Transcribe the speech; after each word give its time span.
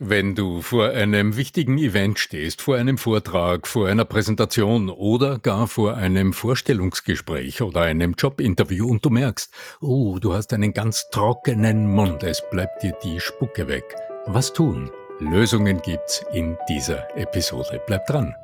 Wenn 0.00 0.34
du 0.34 0.60
vor 0.60 0.88
einem 0.88 1.36
wichtigen 1.36 1.78
Event 1.78 2.18
stehst, 2.18 2.60
vor 2.60 2.74
einem 2.74 2.98
Vortrag, 2.98 3.68
vor 3.68 3.86
einer 3.86 4.04
Präsentation 4.04 4.90
oder 4.90 5.38
gar 5.38 5.68
vor 5.68 5.94
einem 5.94 6.32
Vorstellungsgespräch 6.32 7.62
oder 7.62 7.82
einem 7.82 8.14
Jobinterview 8.18 8.88
und 8.88 9.04
du 9.04 9.10
merkst, 9.10 9.54
oh, 9.80 10.18
du 10.18 10.34
hast 10.34 10.52
einen 10.52 10.72
ganz 10.72 11.10
trockenen 11.12 11.88
Mund, 11.88 12.24
es 12.24 12.42
bleibt 12.50 12.82
dir 12.82 12.96
die 13.04 13.20
Spucke 13.20 13.68
weg. 13.68 13.84
Was 14.26 14.52
tun? 14.52 14.90
Lösungen 15.20 15.80
gibt's 15.80 16.24
in 16.32 16.58
dieser 16.68 17.16
Episode. 17.16 17.80
Bleib 17.86 18.04
dran. 18.06 18.34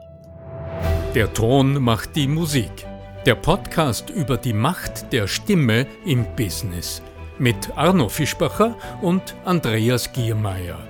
Der 1.17 1.35
Ton 1.35 1.83
macht 1.83 2.15
die 2.15 2.29
Musik. 2.29 2.87
Der 3.27 3.35
Podcast 3.35 4.09
über 4.09 4.37
die 4.37 4.53
Macht 4.53 5.13
der 5.13 5.27
Stimme 5.27 5.89
im 6.07 6.25
Business 6.37 7.03
mit 7.41 7.77
Arno 7.77 8.09
Fischbacher 8.09 8.77
und 9.03 9.35
Andreas 9.45 10.13
Giermeier. 10.13 10.90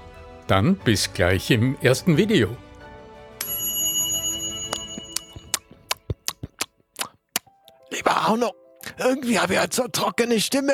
Dann 0.51 0.75
bis 0.75 1.13
gleich 1.13 1.49
im 1.49 1.77
ersten 1.81 2.17
Video. 2.17 2.57
Lieber 7.89 8.17
Arno, 8.17 8.51
irgendwie 8.99 9.39
habe 9.39 9.53
ich 9.53 9.59
halt 9.59 9.73
so 9.73 9.83
eine 9.83 9.93
trockene 9.93 10.41
Stimme. 10.41 10.73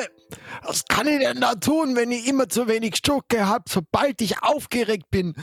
Was 0.64 0.84
kann 0.86 1.06
ich 1.06 1.20
denn 1.20 1.40
da 1.40 1.54
tun, 1.54 1.94
wenn 1.94 2.10
ich 2.10 2.26
immer 2.26 2.48
zu 2.48 2.66
wenig 2.66 2.96
Stucke 2.96 3.46
habe, 3.46 3.66
sobald 3.68 4.20
ich 4.20 4.42
aufgeregt 4.42 5.12
bin? 5.12 5.34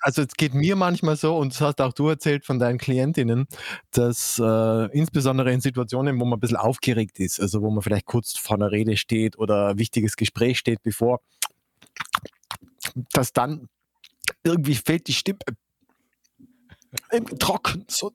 Also 0.00 0.22
es 0.22 0.34
geht 0.36 0.54
mir 0.54 0.76
manchmal 0.76 1.16
so, 1.16 1.36
und 1.36 1.52
das 1.52 1.60
hast 1.60 1.80
auch 1.80 1.92
du 1.92 2.08
erzählt 2.08 2.46
von 2.46 2.60
deinen 2.60 2.78
Klientinnen, 2.78 3.48
dass 3.90 4.38
äh, 4.38 4.96
insbesondere 4.96 5.52
in 5.52 5.60
Situationen, 5.60 6.20
wo 6.20 6.24
man 6.24 6.36
ein 6.36 6.40
bisschen 6.40 6.56
aufgeregt 6.56 7.18
ist, 7.18 7.40
also 7.40 7.62
wo 7.62 7.70
man 7.70 7.82
vielleicht 7.82 8.06
kurz 8.06 8.38
vor 8.38 8.58
einer 8.58 8.70
Rede 8.70 8.96
steht 8.96 9.36
oder 9.40 9.70
ein 9.70 9.78
wichtiges 9.78 10.14
Gespräch 10.14 10.56
steht 10.56 10.84
bevor, 10.84 11.18
dass 13.12 13.32
dann 13.32 13.68
irgendwie 14.42 14.74
fehlt 14.74 15.06
die 15.08 15.12
Stimme 15.12 15.38
trocken. 17.38 17.84
So, 17.88 18.10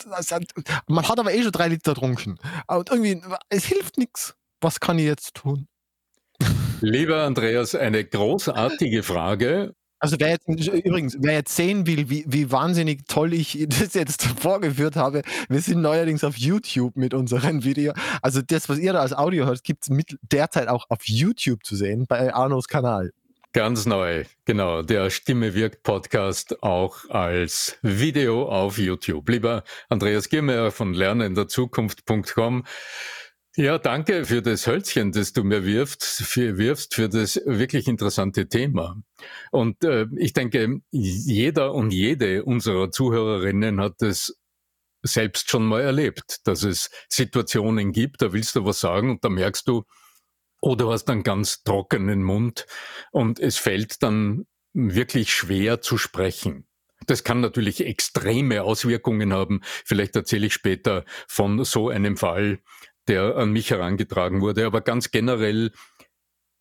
man 0.87 1.07
hat 1.07 1.19
aber 1.19 1.33
eh 1.33 1.43
schon 1.43 1.51
drei 1.51 1.67
Liter 1.67 1.93
getrunken. 1.93 2.37
Und 2.67 2.89
irgendwie, 2.89 3.21
es 3.49 3.65
hilft 3.65 3.97
nichts. 3.97 4.35
Was 4.61 4.79
kann 4.79 4.99
ich 4.99 5.05
jetzt 5.05 5.35
tun? 5.35 5.67
Lieber 6.81 7.23
Andreas, 7.23 7.75
eine 7.75 8.03
großartige 8.03 9.03
Frage. 9.03 9.73
Also 9.99 10.17
wer 10.19 10.29
jetzt, 10.29 10.47
übrigens, 10.47 11.17
wer 11.19 11.33
jetzt 11.33 11.55
sehen 11.55 11.87
will, 11.87 12.09
wie, 12.09 12.25
wie 12.27 12.51
wahnsinnig 12.51 13.07
toll 13.07 13.33
ich 13.33 13.65
das 13.69 13.93
jetzt 13.93 14.23
vorgeführt 14.23 14.97
habe, 14.97 15.21
wir 15.47 15.61
sind 15.61 15.81
neuerdings 15.81 16.23
auf 16.23 16.37
YouTube 16.37 16.95
mit 16.97 17.13
unserem 17.13 17.63
Video. 17.63 17.93
Also 18.21 18.41
das, 18.41 18.67
was 18.67 18.77
ihr 18.77 18.93
da 18.93 18.99
als 18.99 19.13
Audio 19.13 19.45
hört, 19.45 19.63
gibt 19.63 19.87
es 19.87 20.15
derzeit 20.21 20.67
auch 20.67 20.85
auf 20.89 20.99
YouTube 21.05 21.63
zu 21.65 21.75
sehen, 21.75 22.05
bei 22.07 22.33
Arnos 22.33 22.67
Kanal. 22.67 23.11
Ganz 23.55 23.85
neu, 23.85 24.25
genau. 24.43 24.81
Der 24.81 25.09
Stimme 25.09 25.53
wirkt 25.55 25.81
Podcast 25.81 26.61
auch 26.61 27.09
als 27.09 27.77
Video 27.81 28.49
auf 28.49 28.77
YouTube. 28.77 29.29
Lieber 29.29 29.63
Andreas 29.87 30.27
Giermeier 30.27 30.71
von 30.71 30.93
lernenderzukunft.com. 30.93 32.65
Ja, 33.55 33.77
danke 33.77 34.25
für 34.25 34.41
das 34.41 34.67
Hölzchen, 34.67 35.13
das 35.13 35.31
du 35.31 35.45
mir 35.45 35.65
wirfst, 35.65 36.03
für, 36.03 36.57
wirfst, 36.57 36.95
für 36.95 37.07
das 37.07 37.39
wirklich 37.45 37.87
interessante 37.87 38.49
Thema. 38.49 39.01
Und 39.51 39.85
äh, 39.85 40.07
ich 40.17 40.33
denke, 40.33 40.81
jeder 40.91 41.73
und 41.73 41.91
jede 41.91 42.43
unserer 42.43 42.91
Zuhörerinnen 42.91 43.79
hat 43.79 44.01
es 44.01 44.37
selbst 45.01 45.49
schon 45.49 45.65
mal 45.65 45.79
erlebt, 45.79 46.45
dass 46.45 46.63
es 46.63 46.89
Situationen 47.07 47.93
gibt, 47.93 48.21
da 48.21 48.33
willst 48.33 48.57
du 48.57 48.65
was 48.65 48.81
sagen 48.81 49.11
und 49.11 49.23
da 49.23 49.29
merkst 49.29 49.65
du, 49.65 49.85
oder 50.61 50.89
hast 50.89 51.09
einen 51.09 51.23
ganz 51.23 51.63
trockenen 51.63 52.23
Mund 52.23 52.65
und 53.11 53.39
es 53.39 53.57
fällt 53.57 54.01
dann 54.03 54.45
wirklich 54.73 55.33
schwer 55.33 55.81
zu 55.81 55.97
sprechen. 55.97 56.67
Das 57.07 57.23
kann 57.23 57.39
natürlich 57.41 57.85
extreme 57.85 58.63
Auswirkungen 58.63 59.33
haben. 59.33 59.61
Vielleicht 59.63 60.15
erzähle 60.15 60.47
ich 60.47 60.53
später 60.53 61.05
von 61.27 61.63
so 61.63 61.89
einem 61.89 62.17
Fall, 62.17 62.59
der 63.07 63.35
an 63.37 63.51
mich 63.51 63.69
herangetragen 63.69 64.41
wurde. 64.41 64.65
Aber 64.65 64.81
ganz 64.81 65.11
generell 65.11 65.71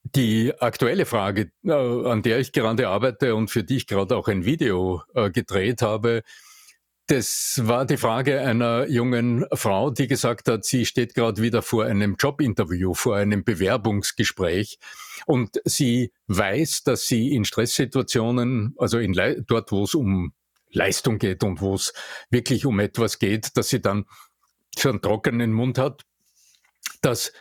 die 0.03 0.53
aktuelle 0.61 1.07
Frage, 1.07 1.51
äh, 1.65 1.73
an 1.73 2.23
der 2.23 2.39
ich 2.39 2.53
gerade 2.53 2.89
arbeite 2.89 3.35
und 3.35 3.51
für 3.51 3.65
die 3.65 3.77
ich 3.77 3.87
gerade 3.87 4.17
auch 4.17 4.29
ein 4.29 4.45
Video 4.45 5.03
äh, 5.15 5.31
gedreht 5.31 5.81
habe, 5.81 6.23
das 7.07 7.61
war 7.63 7.85
die 7.85 7.99
Frage 7.99 8.41
einer 8.41 8.89
jungen 8.89 9.45
Frau, 9.53 9.91
die 9.91 10.07
gesagt 10.07 10.49
hat, 10.49 10.65
sie 10.65 10.87
steht 10.87 11.15
gerade 11.15 11.43
wieder 11.43 11.61
vor 11.61 11.85
einem 11.85 12.17
Jobinterview, 12.19 12.95
vor 12.95 13.17
einem 13.17 13.45
Bewerbungsgespräch. 13.45 14.79
Und 15.27 15.61
sie 15.65 16.13
weiß, 16.29 16.85
dass 16.85 17.07
sie 17.07 17.35
in 17.35 17.45
Stresssituationen, 17.45 18.75
also 18.79 18.99
in 18.99 19.13
dort, 19.47 19.71
wo 19.71 19.85
es 19.85 19.95
um 19.95 20.33
Leistung 20.71 21.19
geht 21.19 21.45
und 21.45 21.61
wo 21.61 21.75
es 21.75 21.93
wirklich 22.31 22.65
um 22.65 22.81
etwas 22.81 23.19
geht, 23.19 23.57
dass 23.57 23.69
sie 23.69 23.83
dann 23.83 24.07
einen 24.83 25.03
trockenen 25.03 25.53
Mund 25.53 25.79
hat, 25.79 26.05
dass 27.03 27.33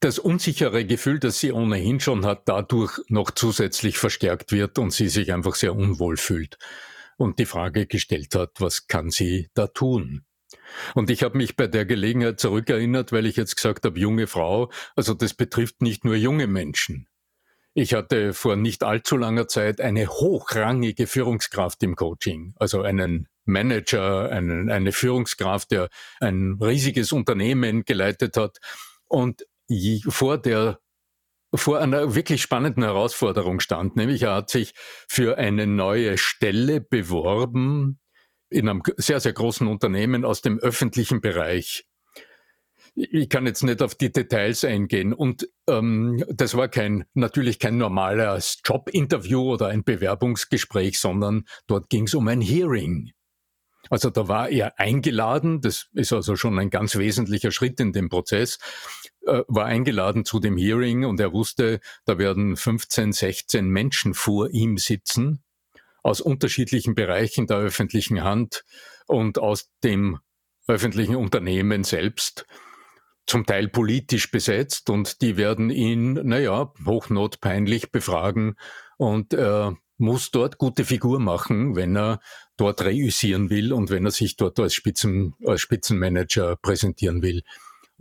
das 0.00 0.18
unsichere 0.18 0.84
Gefühl, 0.84 1.20
das 1.20 1.38
sie 1.38 1.52
ohnehin 1.52 2.00
schon 2.00 2.26
hat, 2.26 2.48
dadurch 2.48 2.98
noch 3.08 3.30
zusätzlich 3.30 3.98
verstärkt 3.98 4.50
wird 4.50 4.78
und 4.78 4.92
sie 4.92 5.08
sich 5.08 5.32
einfach 5.32 5.54
sehr 5.54 5.76
unwohl 5.76 6.16
fühlt 6.16 6.58
und 7.22 7.38
die 7.38 7.46
Frage 7.46 7.86
gestellt 7.86 8.34
hat, 8.34 8.50
was 8.58 8.86
kann 8.86 9.10
sie 9.10 9.48
da 9.54 9.68
tun? 9.68 10.24
Und 10.94 11.10
ich 11.10 11.22
habe 11.22 11.38
mich 11.38 11.56
bei 11.56 11.66
der 11.66 11.86
Gelegenheit 11.86 12.40
zurückerinnert, 12.40 13.12
weil 13.12 13.26
ich 13.26 13.36
jetzt 13.36 13.56
gesagt 13.56 13.84
habe, 13.84 13.98
junge 13.98 14.26
Frau, 14.26 14.70
also 14.96 15.14
das 15.14 15.34
betrifft 15.34 15.80
nicht 15.80 16.04
nur 16.04 16.16
junge 16.16 16.46
Menschen. 16.46 17.06
Ich 17.74 17.94
hatte 17.94 18.34
vor 18.34 18.56
nicht 18.56 18.82
allzu 18.82 19.16
langer 19.16 19.48
Zeit 19.48 19.80
eine 19.80 20.06
hochrangige 20.06 21.06
Führungskraft 21.06 21.82
im 21.82 21.96
Coaching, 21.96 22.52
also 22.56 22.82
einen 22.82 23.28
Manager, 23.44 24.30
einen, 24.30 24.70
eine 24.70 24.92
Führungskraft, 24.92 25.70
der 25.70 25.88
ein 26.20 26.58
riesiges 26.60 27.12
Unternehmen 27.12 27.84
geleitet 27.84 28.36
hat. 28.36 28.58
Und 29.08 29.46
vor 30.08 30.36
der 30.36 30.81
vor 31.54 31.80
einer 31.80 32.14
wirklich 32.14 32.42
spannenden 32.42 32.82
Herausforderung 32.82 33.60
stand, 33.60 33.96
nämlich 33.96 34.22
er 34.22 34.34
hat 34.34 34.50
sich 34.50 34.74
für 35.08 35.38
eine 35.38 35.66
neue 35.66 36.18
Stelle 36.18 36.80
beworben 36.80 37.98
in 38.48 38.68
einem 38.68 38.82
sehr, 38.96 39.20
sehr 39.20 39.32
großen 39.32 39.66
Unternehmen 39.66 40.24
aus 40.24 40.42
dem 40.42 40.58
öffentlichen 40.58 41.20
Bereich. 41.20 41.86
Ich 42.94 43.30
kann 43.30 43.46
jetzt 43.46 43.62
nicht 43.62 43.80
auf 43.80 43.94
die 43.94 44.12
Details 44.12 44.64
eingehen. 44.64 45.14
Und 45.14 45.48
ähm, 45.66 46.22
das 46.28 46.54
war 46.54 46.68
kein 46.68 47.04
natürlich 47.14 47.58
kein 47.58 47.78
normales 47.78 48.58
Jobinterview 48.64 49.54
oder 49.54 49.68
ein 49.68 49.82
Bewerbungsgespräch, 49.82 51.00
sondern 51.00 51.44
dort 51.66 51.88
ging 51.88 52.04
es 52.04 52.14
um 52.14 52.28
ein 52.28 52.42
Hearing. 52.42 53.12
Also 53.88 54.10
da 54.10 54.28
war 54.28 54.48
er 54.48 54.78
eingeladen, 54.78 55.60
das 55.60 55.88
ist 55.92 56.12
also 56.12 56.36
schon 56.36 56.58
ein 56.58 56.70
ganz 56.70 56.96
wesentlicher 56.96 57.50
Schritt 57.50 57.80
in 57.80 57.92
dem 57.92 58.08
Prozess, 58.10 58.58
äh, 59.26 59.42
war 59.48 59.66
eingeladen 59.66 60.24
zu 60.24 60.40
dem 60.40 60.56
Hearing 60.56 61.04
und 61.04 61.20
er 61.20 61.32
wusste, 61.32 61.80
da 62.04 62.18
werden 62.18 62.56
15, 62.56 63.12
16 63.12 63.68
Menschen 63.68 64.14
vor 64.14 64.50
ihm 64.50 64.78
sitzen, 64.78 65.42
aus 66.02 66.20
unterschiedlichen 66.20 66.94
Bereichen 66.94 67.46
der 67.46 67.58
öffentlichen 67.58 68.24
Hand 68.24 68.64
und 69.06 69.38
aus 69.38 69.70
dem 69.84 70.18
öffentlichen 70.66 71.16
Unternehmen 71.16 71.84
selbst, 71.84 72.46
zum 73.26 73.46
Teil 73.46 73.68
politisch 73.68 74.30
besetzt 74.30 74.90
und 74.90 75.22
die 75.22 75.36
werden 75.36 75.70
ihn, 75.70 76.14
naja, 76.14 76.72
hochnotpeinlich 76.84 77.92
befragen 77.92 78.56
und 78.96 79.32
er 79.32 79.76
muss 79.98 80.32
dort 80.32 80.58
gute 80.58 80.84
Figur 80.84 81.20
machen, 81.20 81.76
wenn 81.76 81.96
er 81.96 82.20
dort 82.56 82.82
reüssieren 82.82 83.50
will 83.50 83.72
und 83.72 83.90
wenn 83.90 84.04
er 84.04 84.10
sich 84.10 84.36
dort 84.36 84.58
als, 84.58 84.74
Spitzen, 84.74 85.34
als 85.46 85.60
Spitzenmanager 85.60 86.56
präsentieren 86.56 87.22
will 87.22 87.42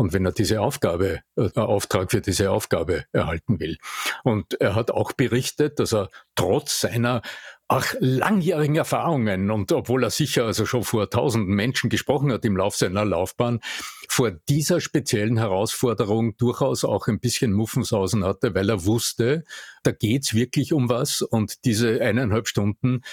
und 0.01 0.13
wenn 0.13 0.25
er 0.25 0.31
diese 0.31 0.61
Aufgabe, 0.61 1.21
äh, 1.37 1.49
Auftrag 1.55 2.11
für 2.11 2.21
diese 2.21 2.49
Aufgabe 2.49 3.05
erhalten 3.11 3.59
will. 3.59 3.77
Und 4.23 4.59
er 4.59 4.73
hat 4.73 4.89
auch 4.89 5.13
berichtet, 5.13 5.79
dass 5.79 5.93
er 5.93 6.09
trotz 6.35 6.81
seiner 6.81 7.21
ach, 7.67 7.93
langjährigen 7.99 8.75
Erfahrungen 8.75 9.51
und 9.51 9.71
obwohl 9.71 10.03
er 10.03 10.09
sicher 10.09 10.45
also 10.45 10.65
schon 10.65 10.83
vor 10.83 11.09
tausenden 11.09 11.55
Menschen 11.55 11.89
gesprochen 11.89 12.31
hat 12.31 12.43
im 12.43 12.57
Lauf 12.57 12.75
seiner 12.75 13.05
Laufbahn, 13.05 13.61
vor 14.09 14.31
dieser 14.31 14.81
speziellen 14.81 15.37
Herausforderung 15.37 16.35
durchaus 16.35 16.83
auch 16.83 17.07
ein 17.07 17.19
bisschen 17.19 17.53
Muffensausen 17.53 18.25
hatte, 18.25 18.55
weil 18.55 18.69
er 18.69 18.85
wusste, 18.85 19.43
da 19.83 19.91
geht's 19.91 20.33
wirklich 20.33 20.73
um 20.73 20.89
was 20.89 21.21
und 21.21 21.63
diese 21.63 22.01
eineinhalb 22.01 22.47
Stunden 22.47 23.03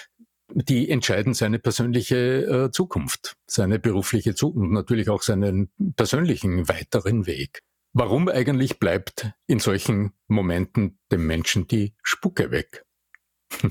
die 0.55 0.89
entscheiden 0.89 1.35
seine 1.35 1.59
persönliche 1.59 2.67
äh, 2.67 2.71
Zukunft, 2.71 3.37
seine 3.47 3.79
berufliche 3.79 4.35
Zukunft 4.35 4.69
und 4.69 4.73
natürlich 4.73 5.09
auch 5.09 5.23
seinen 5.23 5.71
persönlichen 5.97 6.69
weiteren 6.69 7.27
Weg. 7.27 7.63
Warum 7.93 8.29
eigentlich 8.29 8.79
bleibt 8.79 9.33
in 9.47 9.59
solchen 9.59 10.13
Momenten 10.27 10.99
dem 11.11 11.27
Menschen 11.27 11.67
die 11.67 11.95
Spucke 12.03 12.51
weg? 12.51 12.85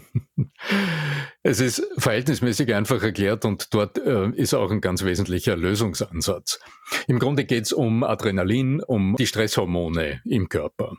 es 1.43 1.59
ist 1.59 1.87
verhältnismäßig 1.97 2.73
einfach 2.73 3.01
erklärt 3.03 3.45
und 3.45 3.73
dort 3.73 3.97
äh, 3.99 4.29
ist 4.31 4.53
auch 4.53 4.71
ein 4.71 4.81
ganz 4.81 5.03
wesentlicher 5.03 5.55
Lösungsansatz. 5.55 6.59
Im 7.07 7.19
Grunde 7.19 7.45
geht 7.45 7.65
es 7.65 7.73
um 7.73 8.03
Adrenalin, 8.03 8.81
um 8.81 9.15
die 9.17 9.27
Stresshormone 9.27 10.21
im 10.25 10.49
Körper. 10.49 10.97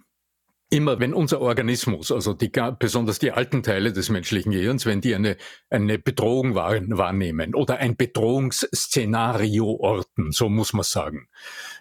Immer 0.70 1.00
wenn 1.00 1.14
unser 1.14 1.40
Organismus, 1.40 2.12
also 2.12 2.34
die, 2.34 2.52
besonders 2.78 3.18
die 3.18 3.32
alten 3.32 3.62
Teile 3.62 3.90
des 3.90 4.10
menschlichen 4.10 4.52
Gehirns, 4.52 4.84
wenn 4.84 5.00
die 5.00 5.14
eine, 5.14 5.38
eine 5.70 5.98
Bedrohung 5.98 6.54
wahrnehmen 6.54 7.54
oder 7.54 7.78
ein 7.78 7.96
Bedrohungsszenario 7.96 9.64
orten, 9.80 10.30
so 10.30 10.50
muss 10.50 10.74
man 10.74 10.82
sagen. 10.82 11.28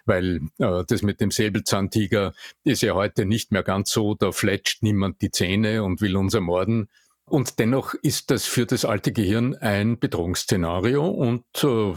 Weil 0.06 0.40
äh, 0.56 0.84
das 0.86 1.02
mit 1.02 1.20
dem 1.20 1.30
Säbelzahntiger 1.30 2.32
ist 2.64 2.80
ja 2.80 2.94
heute 2.94 3.26
nicht 3.26 3.52
mehr 3.52 3.62
ganz 3.62 3.90
so, 3.90 4.14
da 4.14 4.32
fletscht 4.32 4.82
niemand 4.82 5.20
die 5.20 5.30
Zähne 5.30 5.84
und 5.84 6.00
will 6.00 6.16
uns 6.16 6.32
ermorden. 6.32 6.88
Und 7.26 7.58
dennoch 7.58 7.92
ist 7.92 8.30
das 8.30 8.46
für 8.46 8.64
das 8.64 8.86
alte 8.86 9.12
Gehirn 9.12 9.54
ein 9.54 9.98
Bedrohungsszenario 9.98 11.06
und 11.06 11.44
äh, 11.62 11.92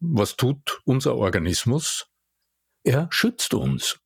was 0.00 0.36
tut 0.36 0.82
unser 0.84 1.16
Organismus? 1.16 2.06
Er 2.82 3.08
schützt 3.10 3.54
uns. 3.54 3.98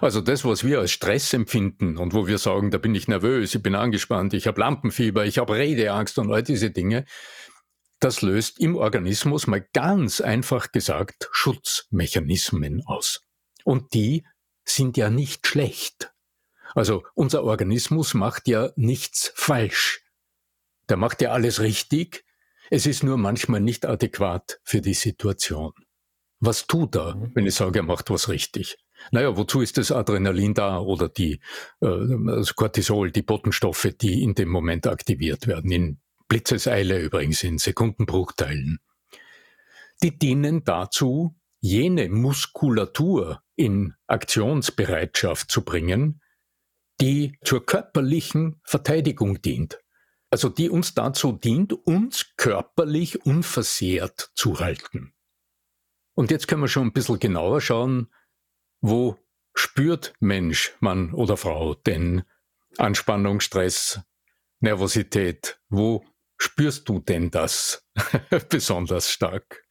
Also 0.00 0.20
das, 0.20 0.44
was 0.44 0.64
wir 0.64 0.80
als 0.80 0.92
Stress 0.92 1.32
empfinden 1.32 1.96
und 1.98 2.14
wo 2.14 2.26
wir 2.26 2.38
sagen, 2.38 2.70
da 2.70 2.78
bin 2.78 2.94
ich 2.94 3.08
nervös, 3.08 3.54
ich 3.54 3.62
bin 3.62 3.74
angespannt, 3.74 4.34
ich 4.34 4.46
habe 4.46 4.60
Lampenfieber, 4.60 5.24
ich 5.24 5.38
habe 5.38 5.54
Redeangst 5.54 6.18
und 6.18 6.32
all 6.32 6.42
diese 6.42 6.70
Dinge, 6.70 7.04
das 7.98 8.22
löst 8.22 8.60
im 8.60 8.76
Organismus 8.76 9.46
mal 9.46 9.66
ganz 9.72 10.20
einfach 10.20 10.72
gesagt 10.72 11.28
Schutzmechanismen 11.32 12.82
aus. 12.86 13.26
Und 13.64 13.92
die 13.92 14.24
sind 14.64 14.96
ja 14.96 15.10
nicht 15.10 15.46
schlecht. 15.46 16.12
Also 16.74 17.02
unser 17.14 17.44
Organismus 17.44 18.14
macht 18.14 18.48
ja 18.48 18.70
nichts 18.76 19.32
falsch. 19.34 20.02
Der 20.88 20.96
macht 20.96 21.20
ja 21.20 21.32
alles 21.32 21.60
richtig. 21.60 22.24
Es 22.70 22.86
ist 22.86 23.02
nur 23.02 23.18
manchmal 23.18 23.60
nicht 23.60 23.84
adäquat 23.84 24.60
für 24.62 24.80
die 24.80 24.94
Situation. 24.94 25.72
Was 26.38 26.66
tut 26.66 26.96
er, 26.96 27.16
mhm. 27.16 27.32
wenn 27.34 27.46
ich 27.46 27.54
sage, 27.54 27.80
er 27.80 27.82
macht 27.82 28.08
was 28.10 28.28
richtig? 28.28 28.78
Naja, 29.10 29.36
wozu 29.36 29.60
ist 29.60 29.78
das 29.78 29.92
Adrenalin 29.92 30.54
da 30.54 30.78
oder 30.78 31.08
die 31.08 31.40
äh, 31.80 31.86
also 31.86 32.54
Cortisol, 32.54 33.10
die 33.10 33.22
Botenstoffe, 33.22 33.88
die 34.00 34.22
in 34.22 34.34
dem 34.34 34.48
Moment 34.48 34.86
aktiviert 34.86 35.46
werden, 35.46 35.70
in 35.70 36.00
Blitzeseile 36.28 37.00
übrigens, 37.00 37.42
in 37.42 37.58
Sekundenbruchteilen. 37.58 38.78
Die 40.02 40.16
dienen 40.16 40.64
dazu, 40.64 41.36
jene 41.60 42.08
Muskulatur 42.08 43.42
in 43.56 43.94
Aktionsbereitschaft 44.06 45.50
zu 45.50 45.62
bringen, 45.62 46.22
die 47.00 47.38
zur 47.42 47.66
körperlichen 47.66 48.60
Verteidigung 48.64 49.42
dient. 49.42 49.80
Also 50.30 50.48
die 50.48 50.70
uns 50.70 50.94
dazu 50.94 51.32
dient, 51.32 51.72
uns 51.72 52.34
körperlich 52.36 53.26
unversehrt 53.26 54.30
zu 54.34 54.60
halten. 54.60 55.12
Und 56.14 56.30
jetzt 56.30 56.46
können 56.46 56.62
wir 56.62 56.68
schon 56.68 56.88
ein 56.88 56.92
bisschen 56.92 57.18
genauer 57.18 57.60
schauen, 57.60 58.08
wo 58.80 59.16
spürt 59.54 60.14
Mensch, 60.20 60.74
Mann 60.80 61.12
oder 61.12 61.36
Frau 61.36 61.74
denn 61.74 62.22
Anspannung, 62.78 63.40
Stress, 63.40 64.00
Nervosität? 64.60 65.60
Wo 65.68 66.04
spürst 66.38 66.88
du 66.88 67.00
denn 67.00 67.30
das 67.30 67.86
besonders 68.48 69.10
stark? 69.10 69.62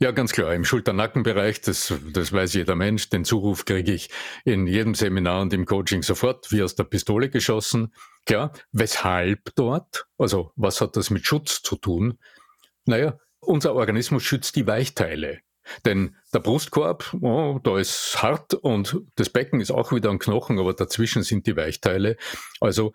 Ja, 0.00 0.10
ganz 0.10 0.32
klar, 0.32 0.52
im 0.54 0.64
Schulter-Nackenbereich, 0.64 1.60
das, 1.60 1.94
das 2.12 2.32
weiß 2.32 2.54
jeder 2.54 2.74
Mensch, 2.74 3.10
den 3.10 3.24
Zuruf 3.24 3.64
kriege 3.64 3.92
ich 3.92 4.10
in 4.44 4.66
jedem 4.66 4.94
Seminar 4.94 5.40
und 5.40 5.52
im 5.52 5.66
Coaching 5.66 6.02
sofort, 6.02 6.50
wie 6.50 6.62
aus 6.62 6.74
der 6.74 6.84
Pistole 6.84 7.30
geschossen. 7.30 7.94
Klar, 8.26 8.52
weshalb 8.72 9.54
dort? 9.54 10.06
Also, 10.18 10.52
was 10.56 10.80
hat 10.80 10.96
das 10.96 11.10
mit 11.10 11.24
Schutz 11.24 11.62
zu 11.62 11.76
tun? 11.76 12.18
Naja, 12.86 13.18
unser 13.38 13.74
Organismus 13.74 14.24
schützt 14.24 14.56
die 14.56 14.66
Weichteile. 14.66 15.40
Denn 15.84 16.16
der 16.32 16.40
Brustkorb, 16.40 17.14
oh, 17.20 17.58
da 17.62 17.78
ist 17.78 18.22
hart 18.22 18.54
und 18.54 19.00
das 19.16 19.30
Becken 19.30 19.60
ist 19.60 19.70
auch 19.70 19.92
wieder 19.92 20.10
ein 20.10 20.18
Knochen, 20.18 20.58
aber 20.58 20.74
dazwischen 20.74 21.22
sind 21.22 21.46
die 21.46 21.56
Weichteile. 21.56 22.16
Also 22.60 22.92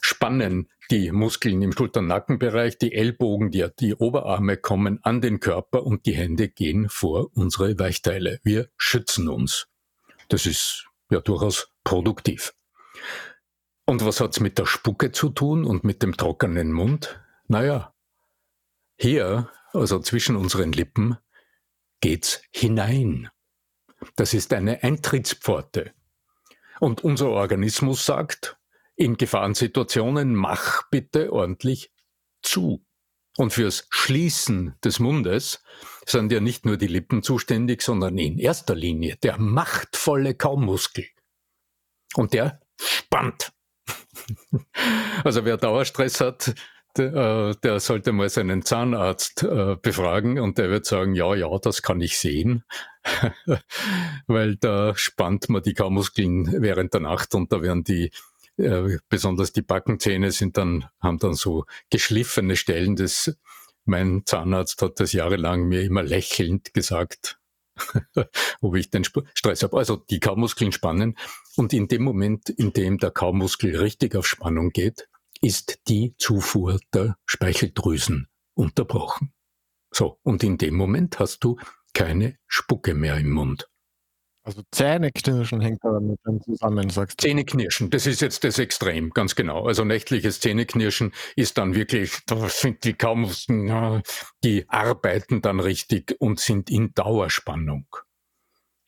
spannen 0.00 0.70
die 0.90 1.10
Muskeln 1.12 1.60
im 1.62 1.72
Schulter-Nackenbereich, 1.72 2.78
die 2.78 2.92
Ellbogen, 2.92 3.50
die, 3.50 3.66
die 3.78 3.94
Oberarme 3.94 4.56
kommen 4.56 4.98
an 5.02 5.20
den 5.20 5.40
Körper 5.40 5.84
und 5.84 6.06
die 6.06 6.14
Hände 6.14 6.48
gehen 6.48 6.88
vor 6.88 7.30
unsere 7.34 7.78
Weichteile. 7.78 8.40
Wir 8.42 8.68
schützen 8.76 9.28
uns. 9.28 9.68
Das 10.28 10.46
ist 10.46 10.86
ja 11.10 11.20
durchaus 11.20 11.70
produktiv. 11.84 12.54
Und 13.84 14.04
was 14.04 14.20
hat's 14.20 14.40
mit 14.40 14.58
der 14.58 14.66
Spucke 14.66 15.12
zu 15.12 15.30
tun 15.30 15.64
und 15.64 15.84
mit 15.84 16.02
dem 16.02 16.16
trockenen 16.16 16.72
Mund? 16.72 17.20
Naja, 17.48 17.92
hier, 18.96 19.50
also 19.72 19.98
zwischen 19.98 20.36
unseren 20.36 20.72
Lippen, 20.72 21.18
geht's 22.02 22.42
hinein. 22.50 23.30
Das 24.16 24.34
ist 24.34 24.52
eine 24.52 24.82
Eintrittspforte. 24.82 25.94
Und 26.80 27.02
unser 27.02 27.30
Organismus 27.30 28.04
sagt, 28.04 28.58
in 28.96 29.16
Gefahrensituationen 29.16 30.34
mach 30.34 30.90
bitte 30.90 31.32
ordentlich 31.32 31.92
zu. 32.42 32.84
Und 33.38 33.52
fürs 33.52 33.86
Schließen 33.88 34.74
des 34.84 34.98
Mundes 34.98 35.62
sind 36.04 36.30
ja 36.32 36.40
nicht 36.40 36.66
nur 36.66 36.76
die 36.76 36.88
Lippen 36.88 37.22
zuständig, 37.22 37.80
sondern 37.80 38.18
in 38.18 38.38
erster 38.38 38.74
Linie 38.74 39.16
der 39.22 39.38
machtvolle 39.38 40.34
Kaummuskel. 40.34 41.06
Und 42.14 42.34
der 42.34 42.60
spannt. 42.78 43.52
also 45.24 45.44
wer 45.44 45.56
Dauerstress 45.56 46.20
hat, 46.20 46.54
der, 46.96 47.54
der 47.54 47.80
sollte 47.80 48.12
mal 48.12 48.28
seinen 48.28 48.62
Zahnarzt 48.62 49.42
äh, 49.42 49.76
befragen 49.80 50.38
und 50.38 50.58
der 50.58 50.70
wird 50.70 50.86
sagen, 50.86 51.14
ja, 51.14 51.34
ja, 51.34 51.48
das 51.58 51.82
kann 51.82 52.00
ich 52.00 52.18
sehen, 52.18 52.64
weil 54.26 54.56
da 54.56 54.94
spannt 54.96 55.48
man 55.48 55.62
die 55.62 55.74
Kaumuskeln 55.74 56.62
während 56.62 56.94
der 56.94 57.00
Nacht 57.00 57.34
und 57.34 57.52
da 57.52 57.62
werden 57.62 57.84
die 57.84 58.10
äh, 58.58 58.98
besonders 59.08 59.52
die 59.52 59.62
Backenzähne 59.62 60.30
sind 60.30 60.56
dann, 60.56 60.86
haben 61.00 61.18
dann 61.18 61.34
so 61.34 61.64
geschliffene 61.90 62.56
Stellen. 62.56 62.96
Das, 62.96 63.36
mein 63.84 64.22
Zahnarzt 64.26 64.82
hat 64.82 65.00
das 65.00 65.12
jahrelang 65.12 65.64
mir 65.64 65.82
immer 65.82 66.02
lächelnd 66.02 66.74
gesagt, 66.74 67.38
ob 68.60 68.76
ich 68.76 68.90
den 68.90 69.04
Stress 69.04 69.62
habe. 69.62 69.76
Also 69.78 69.96
die 69.96 70.20
Kaumuskeln 70.20 70.72
spannen. 70.72 71.16
Und 71.56 71.72
in 71.72 71.88
dem 71.88 72.02
Moment, 72.02 72.50
in 72.50 72.72
dem 72.72 72.98
der 72.98 73.10
Kaumuskel 73.10 73.76
richtig 73.76 74.14
auf 74.16 74.26
Spannung 74.26 74.70
geht, 74.70 75.08
ist 75.42 75.80
die 75.88 76.14
Zufuhr 76.16 76.80
der 76.94 77.16
Speicheldrüsen 77.26 78.28
unterbrochen. 78.54 79.32
So, 79.92 80.18
und 80.22 80.42
in 80.42 80.56
dem 80.56 80.74
Moment 80.74 81.18
hast 81.18 81.44
du 81.44 81.58
keine 81.92 82.38
Spucke 82.46 82.94
mehr 82.94 83.18
im 83.18 83.30
Mund. 83.30 83.68
Also 84.44 84.62
Zähneknirschen 84.72 85.60
hängt 85.60 85.84
da 85.84 85.92
damit 85.92 86.18
dann 86.24 86.40
zusammen, 86.40 86.90
sagst 86.90 87.20
du? 87.20 87.28
Zähneknirschen, 87.28 87.90
das 87.90 88.06
ist 88.06 88.20
jetzt 88.20 88.42
das 88.42 88.58
Extrem, 88.58 89.10
ganz 89.10 89.36
genau. 89.36 89.66
Also 89.66 89.84
nächtliches 89.84 90.40
Zähneknirschen 90.40 91.12
ist 91.36 91.58
dann 91.58 91.76
wirklich, 91.76 92.18
da 92.26 92.48
sind 92.48 92.82
die 92.82 92.94
kaum, 92.94 93.30
die 94.42 94.68
arbeiten 94.68 95.42
dann 95.42 95.60
richtig 95.60 96.16
und 96.18 96.40
sind 96.40 96.70
in 96.70 96.92
Dauerspannung. 96.94 97.86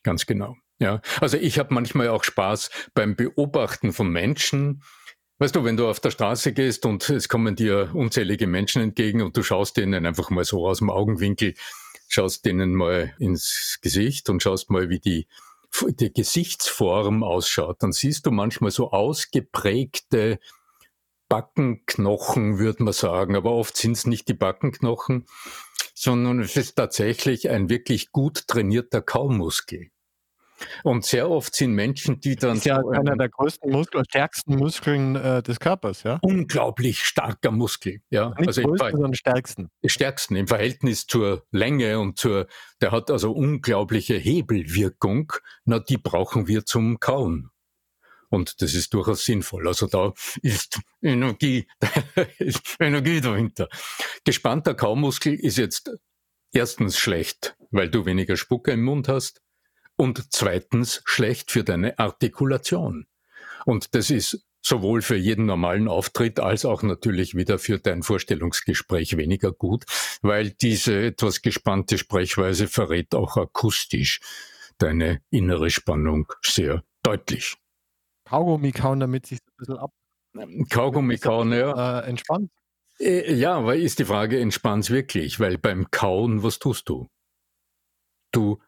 Ganz 0.03 0.25
genau. 0.25 0.57
Ja, 0.79 0.99
also 1.21 1.37
ich 1.37 1.57
habe 1.57 1.73
manchmal 1.73 2.09
auch 2.09 2.25
Spaß 2.25 2.69
beim 2.93 3.15
Beobachten 3.15 3.93
von 3.93 4.09
Menschen, 4.09 4.83
Weißt 5.37 5.53
du, 5.53 5.65
wenn 5.65 5.75
du 5.75 5.89
auf 5.89 5.99
der 5.99 6.11
Straße 6.11 6.53
gehst 6.53 6.85
und 6.85 7.09
es 7.09 7.27
kommen 7.27 7.57
dir 7.57 7.91
unzählige 7.93 8.47
Menschen 8.47 8.81
entgegen 8.81 9.21
und 9.21 9.35
du 9.35 9.43
schaust 9.43 9.75
denen 9.75 10.05
einfach 10.05 10.29
mal 10.29 10.45
so 10.45 10.65
aus 10.65 10.79
dem 10.79 10.89
Augenwinkel, 10.89 11.55
schaust 12.07 12.45
denen 12.45 12.73
mal 12.73 13.13
ins 13.19 13.79
Gesicht 13.81 14.29
und 14.29 14.41
schaust 14.41 14.69
mal, 14.69 14.89
wie 14.89 14.99
die, 14.99 15.27
die 15.99 16.13
Gesichtsform 16.13 17.23
ausschaut, 17.23 17.83
dann 17.83 17.91
siehst 17.91 18.25
du 18.25 18.31
manchmal 18.31 18.71
so 18.71 18.91
ausgeprägte 18.91 20.39
Backenknochen, 21.27 22.59
würde 22.59 22.83
man 22.83 22.93
sagen. 22.93 23.35
Aber 23.35 23.51
oft 23.51 23.75
sind 23.75 23.97
es 23.97 24.07
nicht 24.07 24.29
die 24.29 24.33
Backenknochen, 24.33 25.25
sondern 25.93 26.39
es 26.39 26.55
ist 26.55 26.75
tatsächlich 26.75 27.49
ein 27.49 27.69
wirklich 27.69 28.13
gut 28.13 28.47
trainierter 28.47 29.01
Kaumuskel. 29.01 29.89
Und 30.83 31.05
sehr 31.05 31.29
oft 31.29 31.55
sind 31.55 31.73
Menschen, 31.73 32.19
die 32.19 32.35
dann. 32.35 32.51
Das 32.51 32.59
ist 32.59 32.65
ja 32.65 32.81
so 32.81 32.89
einer 32.89 33.15
der 33.15 33.29
größten 33.29 33.71
Muskeln, 33.71 34.05
stärksten 34.05 34.55
Muskeln 34.55 35.15
äh, 35.15 35.43
des 35.43 35.59
Körpers, 35.59 36.03
ja? 36.03 36.19
Unglaublich 36.21 37.03
starker 37.03 37.51
Muskel, 37.51 38.01
ja. 38.09 38.29
Nicht 38.37 38.47
also 38.47 38.61
größten, 38.63 38.91
sondern 38.91 39.13
stärksten. 39.13 39.69
Stärksten 39.85 40.35
im 40.35 40.47
Verhältnis 40.47 41.05
zur 41.07 41.43
Länge 41.51 41.99
und 41.99 42.17
zur, 42.17 42.47
der 42.81 42.91
hat 42.91 43.11
also 43.11 43.31
unglaubliche 43.31 44.15
Hebelwirkung. 44.15 45.33
Na, 45.65 45.79
die 45.79 45.97
brauchen 45.97 46.47
wir 46.47 46.65
zum 46.65 46.99
Kauen. 46.99 47.49
Und 48.29 48.61
das 48.61 48.73
ist 48.73 48.93
durchaus 48.93 49.23
sinnvoll. 49.23 49.67
Also 49.67 49.87
da 49.87 50.13
ist 50.41 50.79
Energie, 51.01 51.67
ist 52.39 52.75
Energie 52.79 53.21
dahinter. 53.21 53.69
Gespannter 54.25 54.73
Kaumuskel 54.73 55.35
ist 55.35 55.57
jetzt 55.57 55.91
erstens 56.51 56.97
schlecht, 56.97 57.55
weil 57.71 57.89
du 57.89 58.05
weniger 58.05 58.35
Spucke 58.35 58.71
im 58.71 58.83
Mund 58.83 59.07
hast 59.07 59.44
und 59.97 60.33
zweitens 60.33 61.01
schlecht 61.05 61.51
für 61.51 61.63
deine 61.63 61.97
Artikulation. 61.99 63.07
Und 63.65 63.95
das 63.95 64.09
ist 64.09 64.45
sowohl 64.61 65.01
für 65.01 65.15
jeden 65.15 65.45
normalen 65.45 65.87
Auftritt 65.87 66.39
als 66.39 66.65
auch 66.65 66.81
natürlich 66.81 67.35
wieder 67.35 67.59
für 67.59 67.79
dein 67.79 68.01
Vorstellungsgespräch 68.01 69.15
weniger 69.15 69.51
gut, 69.51 69.85
weil 70.21 70.49
diese 70.49 71.05
etwas 71.05 71.41
gespannte 71.41 71.97
Sprechweise 71.97 72.67
verrät 72.67 73.13
auch 73.13 73.37
akustisch 73.37 74.21
deine 74.79 75.21
innere 75.29 75.69
Spannung 75.69 76.27
sehr 76.41 76.83
deutlich. 77.03 77.55
Kaugummi 78.25 78.71
kauen, 78.71 78.99
damit 78.99 79.27
sich 79.27 79.39
ein 79.39 79.55
bisschen 79.57 79.77
ab. 79.77 79.91
Kaugummi 80.69 81.17
kauen, 81.17 81.53
ja. 81.53 81.99
Äh, 81.99 82.09
entspannt. 82.09 82.51
Äh, 82.99 83.33
ja, 83.35 83.55
aber 83.55 83.75
ist 83.75 83.99
die 83.99 84.05
Frage, 84.05 84.39
entspannt's 84.39 84.89
wirklich? 84.89 85.39
Weil 85.39 85.57
beim 85.57 85.91
Kauen, 85.91 86.43
was 86.43 86.59
tust 86.59 86.89
du? 86.89 87.07
Du 88.31 88.59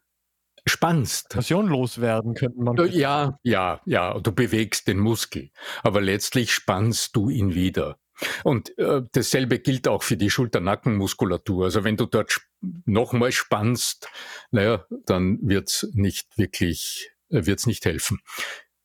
spannst. 0.67 1.29
Passion 1.29 1.67
loswerden 1.67 2.33
könnte 2.33 2.59
man. 2.62 2.75
Ja, 2.91 3.39
ja, 3.43 3.81
ja, 3.86 4.19
du 4.19 4.31
bewegst 4.31 4.88
den 4.88 5.00
Muskel, 5.00 5.51
aber 5.83 6.01
letztlich 6.01 6.51
spannst 6.51 7.15
du 7.15 7.29
ihn 7.29 7.53
wieder. 7.53 7.97
Und 8.43 8.77
äh, 8.79 9.03
dasselbe 9.12 9.59
gilt 9.59 9.88
auch 9.88 10.03
für 10.03 10.17
die 10.17 10.29
Schulternackenmuskulatur. 10.29 11.65
Also 11.65 11.83
wenn 11.83 11.97
du 11.97 12.05
dort 12.05 12.41
nochmal 12.86 13.31
spannst, 13.31 14.09
naja, 14.51 14.86
dann 15.05 15.39
wird's 15.41 15.88
nicht 15.93 16.38
wirklich, 16.38 17.12
äh, 17.29 17.45
wird's 17.45 17.67
nicht 17.67 17.86
helfen. 17.86 18.19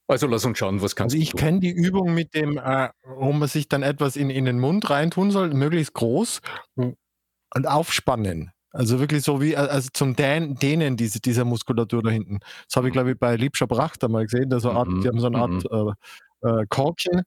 Also 0.07 0.27
lass 0.27 0.45
uns 0.45 0.59
schauen, 0.59 0.83
was 0.83 0.97
kannst 0.97 1.15
also 1.15 1.23
ich 1.23 1.35
kenne 1.35 1.61
die 1.61 1.71
Übung 1.71 2.13
mit 2.13 2.35
dem, 2.35 2.59
äh, 2.59 2.91
wo 3.05 3.33
man 3.33 3.49
sich 3.49 3.69
dann 3.69 3.83
etwas 3.83 4.17
in, 4.17 4.29
in 4.29 4.45
den 4.45 4.59
Mund 4.59 4.91
reintun 4.91 5.31
soll, 5.31 5.55
möglichst 5.55 5.95
groß 5.95 6.41
und 6.77 7.67
aufspannen. 7.67 8.53
Also 8.73 8.99
wirklich 8.99 9.23
so 9.23 9.41
wie 9.41 9.57
also 9.57 9.89
zum 9.93 10.17
Dehnen 10.17 10.97
diese, 10.97 11.21
dieser 11.21 11.45
Muskulatur 11.45 12.03
da 12.03 12.11
hinten. 12.11 12.41
Das 12.67 12.77
habe 12.77 12.89
ich, 12.89 12.93
glaube 12.93 13.13
ich, 13.13 13.19
bei 13.19 13.37
Liebscher 13.37 13.67
Brachter 13.67 14.09
mal 14.09 14.25
gesehen. 14.25 14.49
Da 14.49 14.61
so 14.61 14.71
Art, 14.71 14.89
mhm. 14.89 15.03
Die 15.03 15.09
haben 15.09 15.21
so 15.21 15.27
eine 15.27 15.39
Art 15.39 15.51
mhm. 15.71 15.95
äh, 16.43 16.49
äh, 16.49 16.67
Korkchen. 16.69 17.23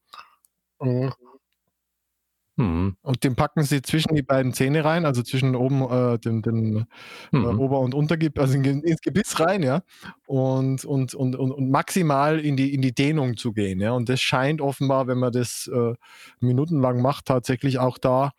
Mhm. 2.58 2.96
Und 3.02 3.24
den 3.24 3.36
packen 3.36 3.64
sie 3.64 3.82
zwischen 3.82 4.16
die 4.16 4.22
beiden 4.22 4.54
Zähne 4.54 4.86
rein, 4.86 5.06
also 5.06 5.22
zwischen 5.24 5.56
oben 5.56 5.82
äh, 5.82 6.18
dem, 6.20 6.42
dem 6.42 6.78
äh, 6.78 7.38
mhm. 7.38 7.44
äh, 7.44 7.48
Ober- 7.48 7.82
und 7.82 7.94
Untergebiss, 7.94 8.42
also 8.42 8.58
ins 8.58 9.02
Gebiss 9.02 9.40
rein, 9.42 9.62
ja. 9.62 9.82
Und, 10.26 10.86
und, 10.86 11.14
und, 11.14 11.36
und, 11.36 11.52
und, 11.52 11.70
maximal 11.70 12.40
in 12.40 12.56
die, 12.56 12.74
in 12.74 12.82
die 12.82 12.94
Dehnung 12.94 13.36
zu 13.36 13.52
gehen, 13.52 13.82
ja. 13.82 13.92
Und 13.92 14.08
das 14.08 14.22
scheint 14.22 14.62
offenbar, 14.62 15.08
wenn 15.08 15.20
man 15.20 15.34
das 15.34 15.70
äh, 15.74 15.96
minutenlang 16.40 17.02
macht, 17.02 17.26
tatsächlich 17.26 17.78
auch 17.80 17.98
da 17.98 18.32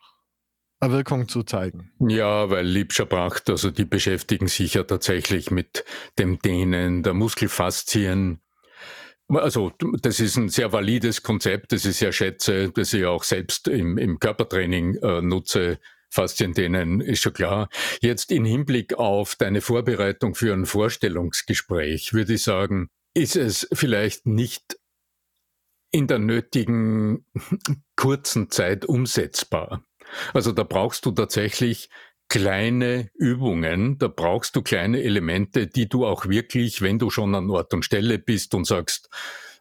Wirkung 0.81 1.27
zu 1.27 1.43
zeigen. 1.43 1.91
Ja, 1.99 2.49
weil 2.49 2.65
Liebscher 2.65 3.05
Bracht, 3.05 3.49
also 3.49 3.71
die 3.71 3.85
beschäftigen 3.85 4.47
sich 4.47 4.75
ja 4.75 4.83
tatsächlich 4.83 5.51
mit 5.51 5.83
dem 6.19 6.39
Dehnen 6.39 7.03
der 7.03 7.13
Muskelfaszien. 7.13 8.41
Also 9.27 9.73
das 10.01 10.19
ist 10.19 10.37
ein 10.37 10.49
sehr 10.49 10.71
valides 10.71 11.23
Konzept, 11.23 11.73
das 11.73 11.85
ich 11.85 11.97
sehr 11.97 12.11
schätze, 12.11 12.71
das 12.71 12.93
ich 12.93 13.05
auch 13.05 13.23
selbst 13.23 13.67
im, 13.67 13.97
im 13.97 14.19
Körpertraining 14.19 14.95
äh, 14.95 15.21
nutze. 15.21 15.79
Fasziendehnen 16.09 17.01
ist 17.01 17.21
schon 17.21 17.33
klar. 17.33 17.69
Jetzt 18.01 18.31
in 18.31 18.45
Hinblick 18.45 18.93
auf 18.93 19.35
deine 19.35 19.59
Vorbereitung 19.59 20.35
für 20.35 20.53
ein 20.53 20.65
Vorstellungsgespräch 20.65 22.13
würde 22.13 22.35
ich 22.35 22.43
sagen, 22.43 22.89
ist 23.13 23.35
es 23.35 23.67
vielleicht 23.73 24.25
nicht 24.25 24.79
in 25.91 26.07
der 26.07 26.19
nötigen 26.19 27.25
kurzen 27.95 28.49
Zeit 28.49 28.85
umsetzbar. 28.85 29.83
Also 30.33 30.51
da 30.51 30.63
brauchst 30.63 31.05
du 31.05 31.11
tatsächlich 31.11 31.89
kleine 32.29 33.09
Übungen, 33.15 33.97
da 33.97 34.07
brauchst 34.07 34.55
du 34.55 34.61
kleine 34.61 35.01
Elemente, 35.01 35.67
die 35.67 35.87
du 35.87 36.05
auch 36.05 36.27
wirklich, 36.27 36.81
wenn 36.81 36.99
du 36.99 37.09
schon 37.09 37.35
an 37.35 37.49
Ort 37.49 37.73
und 37.73 37.85
Stelle 37.85 38.19
bist 38.19 38.53
und 38.53 38.65
sagst, 38.65 39.09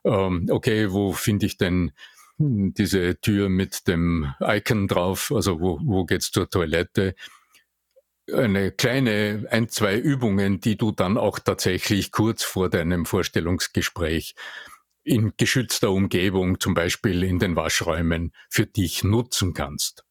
ähm, 0.05 0.47
okay, 0.51 0.93
wo 0.93 1.13
finde 1.13 1.47
ich 1.47 1.59
denn 1.59 1.93
diese 2.39 3.19
Tür 3.21 3.49
mit 3.49 3.89
dem 3.89 4.35
Icon 4.41 4.89
drauf, 4.89 5.33
also 5.35 5.61
wo, 5.61 5.81
wo 5.83 6.05
geht's 6.05 6.31
zur 6.31 6.51
Toilette? 6.51 7.15
Eine 8.33 8.73
kleine, 8.73 9.47
ein, 9.51 9.69
zwei 9.69 9.97
Übungen, 9.97 10.61
die 10.61 10.77
du 10.77 10.91
dann 10.91 11.17
auch 11.17 11.39
tatsächlich 11.39 12.11
kurz 12.11 12.43
vor 12.43 12.69
deinem 12.69 13.07
Vorstellungsgespräch 13.07 14.35
in 15.05 15.35
geschützter 15.37 15.93
Umgebung, 15.93 16.59
zum 16.59 16.75
Beispiel 16.75 17.23
in 17.23 17.39
den 17.39 17.55
Waschräumen, 17.55 18.33
für 18.51 18.67
dich 18.67 19.05
nutzen 19.05 19.55
kannst. 19.55 20.06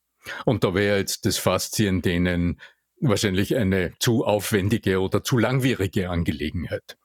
Und 0.46 0.64
da 0.64 0.74
wäre 0.74 0.98
jetzt 0.98 1.26
das 1.26 1.38
Faszien 1.38 2.02
denen 2.02 2.60
wahrscheinlich 3.00 3.56
eine 3.56 3.94
zu 4.00 4.26
aufwendige 4.26 5.02
oder 5.02 5.24
zu 5.24 5.38
langwierige 5.38 6.10
Angelegenheit. 6.10 6.98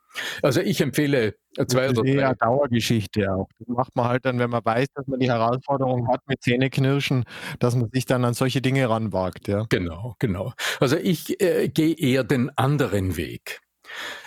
Also 0.42 0.60
ich 0.60 0.80
empfehle 0.80 1.36
zwei 1.68 1.90
oder 1.90 2.02
drei. 2.02 2.12
Ja, 2.12 2.34
Dauergeschichte 2.34 3.32
auch. 3.32 3.48
Das 3.58 3.68
macht 3.68 3.94
man 3.96 4.08
halt 4.08 4.24
dann, 4.24 4.38
wenn 4.38 4.50
man 4.50 4.64
weiß, 4.64 4.88
dass 4.94 5.06
man 5.06 5.20
die 5.20 5.30
Herausforderung 5.30 6.08
hat 6.08 6.20
mit 6.26 6.42
Zähneknirschen, 6.42 7.24
dass 7.58 7.76
man 7.76 7.90
sich 7.90 8.06
dann 8.06 8.24
an 8.24 8.34
solche 8.34 8.60
Dinge 8.60 8.88
ranwagt. 8.88 9.48
Ja. 9.48 9.66
Genau, 9.68 10.16
genau. 10.18 10.52
Also 10.80 10.96
ich 10.96 11.40
äh, 11.40 11.68
gehe 11.68 11.94
eher 11.96 12.24
den 12.24 12.50
anderen 12.56 13.16
Weg. 13.16 13.60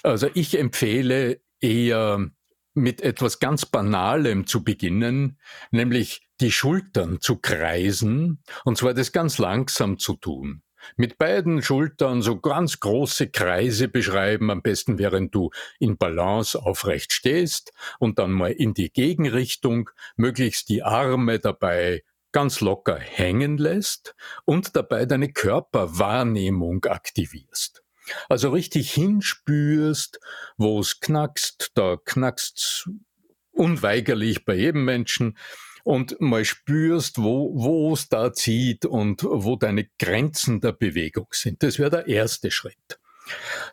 Also 0.03 0.29
ich 0.33 0.57
empfehle 0.57 1.41
eher 1.59 2.29
mit 2.73 3.01
etwas 3.01 3.39
ganz 3.39 3.65
Banalem 3.65 4.47
zu 4.47 4.63
beginnen, 4.63 5.39
nämlich 5.71 6.27
die 6.41 6.51
Schultern 6.51 7.21
zu 7.21 7.37
kreisen, 7.37 8.43
und 8.65 8.77
zwar 8.77 8.93
das 8.93 9.11
ganz 9.11 9.37
langsam 9.37 9.99
zu 9.99 10.15
tun. 10.15 10.63
Mit 10.97 11.17
beiden 11.17 11.61
Schultern 11.61 12.21
so 12.21 12.39
ganz 12.39 12.79
große 12.79 13.29
Kreise 13.29 13.87
beschreiben, 13.87 14.51
am 14.51 14.61
besten 14.61 14.97
während 14.97 15.33
du 15.33 15.51
in 15.79 15.97
Balance 15.97 16.61
aufrecht 16.61 17.13
stehst 17.13 17.71
und 17.99 18.19
dann 18.19 18.31
mal 18.31 18.51
in 18.51 18.73
die 18.73 18.91
Gegenrichtung, 18.91 19.89
möglichst 20.17 20.69
die 20.69 20.83
Arme 20.83 21.39
dabei 21.39 22.03
ganz 22.33 22.61
locker 22.61 22.97
hängen 22.97 23.57
lässt 23.57 24.15
und 24.43 24.75
dabei 24.75 25.05
deine 25.05 25.31
Körperwahrnehmung 25.31 26.83
aktivierst. 26.85 27.82
Also 28.29 28.49
richtig 28.49 28.91
hinspürst, 28.91 30.19
wo 30.57 30.79
es 30.79 30.99
knackst, 30.99 31.71
da 31.75 31.97
knackst 32.03 32.89
unweigerlich 33.51 34.45
bei 34.45 34.55
jedem 34.55 34.85
Menschen 34.85 35.37
und 35.83 36.19
mal 36.19 36.45
spürst, 36.45 37.17
wo, 37.17 37.93
es 37.93 38.09
da 38.09 38.33
zieht 38.33 38.85
und 38.85 39.23
wo 39.23 39.55
deine 39.55 39.89
Grenzen 39.99 40.61
der 40.61 40.71
Bewegung 40.71 41.27
sind. 41.31 41.61
Das 41.61 41.77
wäre 41.77 41.89
der 41.89 42.07
erste 42.07 42.51
Schritt. 42.51 42.99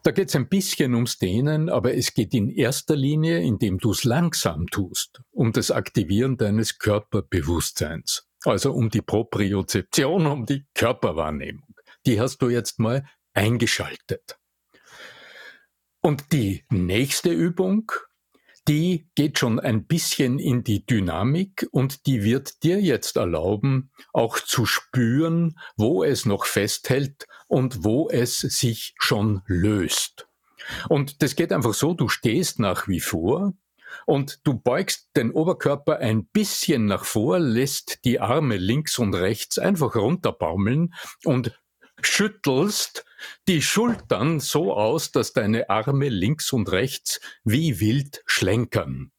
Da 0.03 0.13
geht 0.13 0.29
es 0.29 0.37
ein 0.37 0.49
bisschen 0.49 0.95
ums 0.95 1.19
Dehnen, 1.19 1.69
aber 1.69 1.95
es 1.95 2.15
geht 2.15 2.35
in 2.35 2.49
erster 2.49 2.95
Linie, 2.95 3.41
indem 3.41 3.79
du 3.79 3.91
es 3.91 4.05
langsam 4.05 4.69
tust, 4.69 5.23
um 5.33 5.53
das 5.53 5.71
Aktivieren 5.71 6.37
deines 6.37 6.79
Körperbewusstseins. 6.79 8.27
Also 8.45 8.73
um 8.73 8.91
die 8.91 9.03
Propriozeption, 9.03 10.27
um 10.27 10.47
die 10.47 10.65
Körperwahrnehmung. 10.75 11.75
Die 12.07 12.21
hast 12.21 12.39
du 12.39 12.49
jetzt 12.49 12.79
mal 12.79 13.05
eingeschaltet. 13.35 14.39
Und 16.01 16.33
die 16.33 16.65
nächste 16.71 17.31
Übung, 17.31 17.93
die 18.69 19.09
geht 19.15 19.39
schon 19.39 19.59
ein 19.61 19.87
bisschen 19.87 20.39
in 20.39 20.65
die 20.65 20.85
Dynamik 20.87 21.67
und 21.73 22.07
die 22.07 22.23
wird 22.23 22.63
dir 22.63 22.81
jetzt 22.81 23.17
erlauben, 23.17 23.91
auch 24.13 24.39
zu 24.39 24.65
spüren, 24.65 25.59
wo 25.77 26.05
es 26.05 26.25
noch 26.25 26.45
festhält 26.45 27.27
und 27.49 27.85
wo 27.85 28.09
es 28.09 28.39
sich 28.39 28.95
schon 28.99 29.43
löst. 29.47 30.29
Und 30.89 31.23
das 31.23 31.37
geht 31.37 31.53
einfach 31.53 31.75
so, 31.75 31.95
du 31.95 32.09
stehst 32.09 32.59
nach 32.59 32.87
wie 32.87 33.01
vor 33.01 33.55
und 34.07 34.41
du 34.45 34.55
beugst 34.55 35.09
den 35.17 35.33
Oberkörper 35.33 35.99
ein 35.99 36.27
bisschen 36.27 36.87
nach 36.87 37.05
vor, 37.05 37.39
lässt 37.39 38.05
die 38.05 38.21
Arme 38.21 38.57
links 38.57 38.99
und 38.99 39.15
rechts 39.15 39.59
einfach 39.59 39.97
runterbaumeln 39.97 40.95
und 41.25 41.60
schüttelst 42.07 43.05
die 43.49 43.63
Schultern 43.63 44.41
so 44.41 44.75
aus, 44.75 45.13
dass 45.13 45.33
deine 45.33 45.71
Arme 45.71 46.09
links 46.09 46.53
und 46.53 46.71
rechts 46.73 47.21
wie 47.45 47.81
wild 47.81 48.23
schlenkern. 48.27 49.13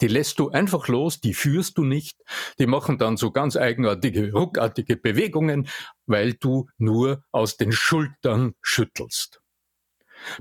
Die 0.00 0.08
lässt 0.08 0.38
du 0.38 0.50
einfach 0.50 0.88
los, 0.88 1.20
die 1.20 1.32
führst 1.32 1.78
du 1.78 1.84
nicht, 1.84 2.22
die 2.58 2.66
machen 2.66 2.98
dann 2.98 3.16
so 3.16 3.30
ganz 3.30 3.56
eigenartige, 3.56 4.30
ruckartige 4.32 4.96
Bewegungen, 4.96 5.68
weil 6.04 6.34
du 6.34 6.68
nur 6.76 7.24
aus 7.32 7.56
den 7.56 7.72
Schultern 7.72 8.54
schüttelst. 8.60 9.40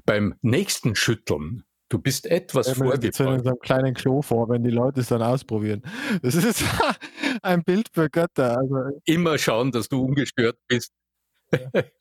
Beim 0.05 0.35
nächsten 0.41 0.95
Schütteln 0.95 1.63
Du 1.87 1.99
bist 1.99 2.25
etwas 2.25 2.67
ja, 2.67 2.73
vorgefahren. 2.73 3.35
in 3.35 3.43
so 3.43 3.49
einem 3.49 3.59
kleinen 3.59 3.93
Klo 3.93 4.23
vor, 4.23 4.49
wenn 4.49 4.63
die 4.63 4.71
Leute 4.71 5.01
es 5.01 5.07
dann 5.07 5.21
ausprobieren. 5.21 5.83
Das 6.23 6.33
ist 6.33 6.63
ein 7.43 7.63
Bild 7.63 7.89
für 7.93 8.09
Götter. 8.09 8.57
Also 8.57 8.99
Immer 9.05 9.37
schauen, 9.37 9.71
dass 9.71 9.87
du 9.87 10.03
ungestört 10.03 10.57
bist. 10.67 10.91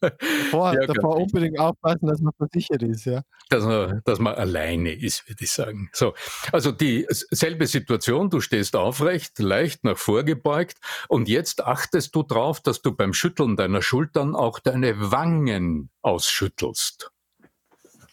Davor, 0.00 0.74
ja, 0.74 0.86
davor 0.86 1.16
unbedingt 1.16 1.58
aufpassen, 1.58 2.06
dass 2.06 2.20
man 2.20 2.32
versichert 2.36 2.82
ist, 2.82 3.06
ja. 3.06 3.22
Dass 3.48 3.64
man, 3.64 4.02
dass 4.04 4.18
man 4.18 4.34
alleine 4.34 4.92
ist, 4.92 5.28
würde 5.28 5.44
ich 5.44 5.50
sagen. 5.50 5.90
So, 5.92 6.14
also 6.52 6.72
dieselbe 6.72 7.66
Situation, 7.66 8.30
du 8.30 8.40
stehst 8.40 8.76
aufrecht, 8.76 9.38
leicht 9.38 9.84
nach 9.84 9.98
vorgebeugt 9.98 10.78
und 11.08 11.28
jetzt 11.28 11.64
achtest 11.64 12.14
du 12.14 12.22
darauf, 12.22 12.60
dass 12.60 12.82
du 12.82 12.92
beim 12.92 13.12
Schütteln 13.12 13.56
deiner 13.56 13.82
Schultern 13.82 14.34
auch 14.34 14.58
deine 14.58 15.10
Wangen 15.10 15.90
ausschüttelst. 16.02 17.10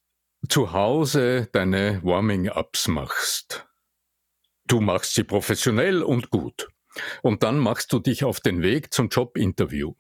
zu 0.48 0.72
Hause 0.72 1.48
deine 1.50 2.00
Warming-ups 2.04 2.86
machst, 2.86 3.66
du 4.68 4.80
machst 4.80 5.16
sie 5.16 5.24
professionell 5.24 6.04
und 6.04 6.30
gut, 6.30 6.68
und 7.22 7.42
dann 7.42 7.58
machst 7.58 7.92
du 7.92 7.98
dich 7.98 8.22
auf 8.22 8.38
den 8.38 8.62
Weg 8.62 8.94
zum 8.94 9.08
Jobinterview. 9.08 9.94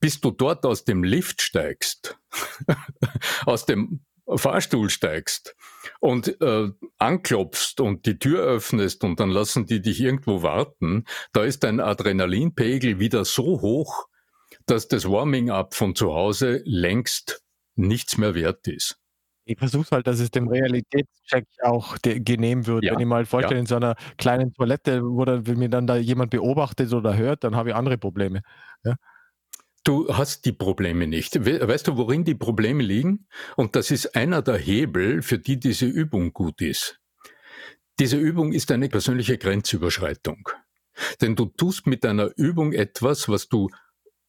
Bis 0.00 0.20
du 0.20 0.32
dort 0.32 0.66
aus 0.66 0.84
dem 0.84 1.04
Lift 1.04 1.42
steigst, 1.42 2.18
aus 3.46 3.66
dem 3.66 4.04
Fahrstuhl 4.26 4.90
steigst 4.90 5.54
und 6.00 6.40
äh, 6.40 6.70
anklopfst 6.98 7.80
und 7.80 8.06
die 8.06 8.18
Tür 8.18 8.42
öffnest 8.42 9.04
und 9.04 9.20
dann 9.20 9.30
lassen 9.30 9.66
die 9.66 9.82
dich 9.82 10.00
irgendwo 10.00 10.42
warten, 10.42 11.04
da 11.32 11.44
ist 11.44 11.64
dein 11.64 11.80
Adrenalinpegel 11.80 12.98
wieder 12.98 13.24
so 13.24 13.60
hoch, 13.60 14.08
dass 14.66 14.88
das 14.88 15.08
Warming-up 15.08 15.74
von 15.74 15.94
zu 15.94 16.14
Hause 16.14 16.62
längst 16.64 17.42
nichts 17.76 18.16
mehr 18.16 18.34
wert 18.34 18.66
ist. 18.66 18.98
Ich 19.46 19.58
versuche 19.58 19.90
halt, 19.90 20.06
dass 20.06 20.20
es 20.20 20.30
dem 20.30 20.48
Realitätscheck 20.48 21.46
auch 21.62 21.98
genehm 22.00 22.66
wird. 22.66 22.82
Ja, 22.82 22.92
Wenn 22.92 23.00
ich 23.00 23.06
mal 23.06 23.26
vorstelle, 23.26 23.56
ja. 23.56 23.60
in 23.60 23.66
so 23.66 23.76
einer 23.76 23.94
kleinen 24.16 24.54
Toilette, 24.54 25.02
wo 25.02 25.26
dann, 25.26 25.46
wenn 25.46 25.58
mir 25.58 25.68
dann 25.68 25.86
da 25.86 25.96
jemand 25.96 26.30
beobachtet 26.30 26.94
oder 26.94 27.14
hört, 27.14 27.44
dann 27.44 27.54
habe 27.54 27.70
ich 27.70 27.74
andere 27.74 27.98
Probleme. 27.98 28.40
Ja? 28.84 28.94
Du 29.84 30.08
hast 30.08 30.46
die 30.46 30.52
Probleme 30.52 31.06
nicht. 31.06 31.44
Weißt 31.44 31.88
du, 31.88 31.98
worin 31.98 32.24
die 32.24 32.34
Probleme 32.34 32.82
liegen? 32.82 33.28
Und 33.54 33.76
das 33.76 33.90
ist 33.90 34.16
einer 34.16 34.40
der 34.40 34.56
Hebel, 34.56 35.20
für 35.20 35.38
die 35.38 35.60
diese 35.60 35.84
Übung 35.84 36.32
gut 36.32 36.62
ist. 36.62 37.00
Diese 38.00 38.16
Übung 38.16 38.52
ist 38.52 38.72
eine 38.72 38.88
persönliche 38.88 39.36
Grenzüberschreitung. 39.36 40.48
Denn 41.20 41.36
du 41.36 41.46
tust 41.46 41.86
mit 41.86 42.02
deiner 42.02 42.30
Übung 42.36 42.72
etwas, 42.72 43.28
was 43.28 43.48
du 43.48 43.68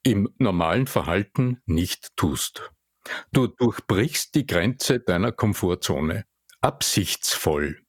im 0.03 0.29
normalen 0.37 0.87
Verhalten 0.87 1.61
nicht 1.65 2.15
tust. 2.17 2.71
Du 3.31 3.47
durchbrichst 3.47 4.35
die 4.35 4.45
Grenze 4.45 4.99
deiner 4.99 5.31
Komfortzone. 5.31 6.25
Absichtsvoll. 6.59 7.79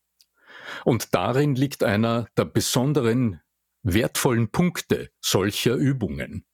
Und 0.85 1.15
darin 1.15 1.57
liegt 1.57 1.83
einer 1.83 2.29
der 2.37 2.45
besonderen 2.45 3.41
wertvollen 3.83 4.51
Punkte 4.51 5.11
solcher 5.21 5.75
Übungen. 5.75 6.46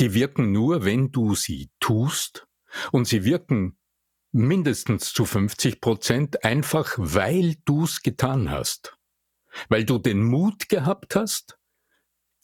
Die 0.00 0.14
wirken 0.14 0.52
nur, 0.52 0.84
wenn 0.84 1.12
du 1.12 1.34
sie 1.34 1.70
tust 1.80 2.46
und 2.90 3.06
sie 3.06 3.24
wirken 3.24 3.78
mindestens 4.32 5.12
zu 5.12 5.24
50 5.24 5.80
Prozent 5.80 6.44
einfach, 6.44 6.94
weil 6.96 7.56
du 7.64 7.84
es 7.84 8.02
getan 8.02 8.50
hast. 8.50 8.96
Weil 9.68 9.84
du 9.84 9.98
den 9.98 10.24
Mut 10.24 10.68
gehabt 10.68 11.14
hast, 11.14 11.58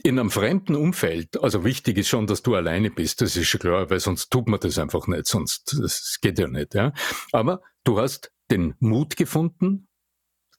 in 0.02 0.18
einem 0.18 0.30
fremden 0.30 0.76
Umfeld, 0.76 1.42
also 1.42 1.64
wichtig 1.64 1.98
ist 1.98 2.08
schon, 2.08 2.26
dass 2.26 2.42
du 2.42 2.54
alleine 2.54 2.90
bist, 2.90 3.20
das 3.20 3.36
ist 3.36 3.48
schon 3.48 3.60
klar, 3.60 3.90
weil 3.90 3.98
sonst 3.98 4.30
tut 4.30 4.48
man 4.48 4.60
das 4.60 4.78
einfach 4.78 5.06
nicht, 5.08 5.26
sonst 5.26 5.76
das 5.80 6.18
geht 6.20 6.38
ja 6.38 6.46
nicht. 6.46 6.74
Ja? 6.74 6.92
Aber 7.32 7.62
du 7.84 7.98
hast 7.98 8.30
den 8.50 8.74
Mut 8.78 9.16
gefunden, 9.16 9.88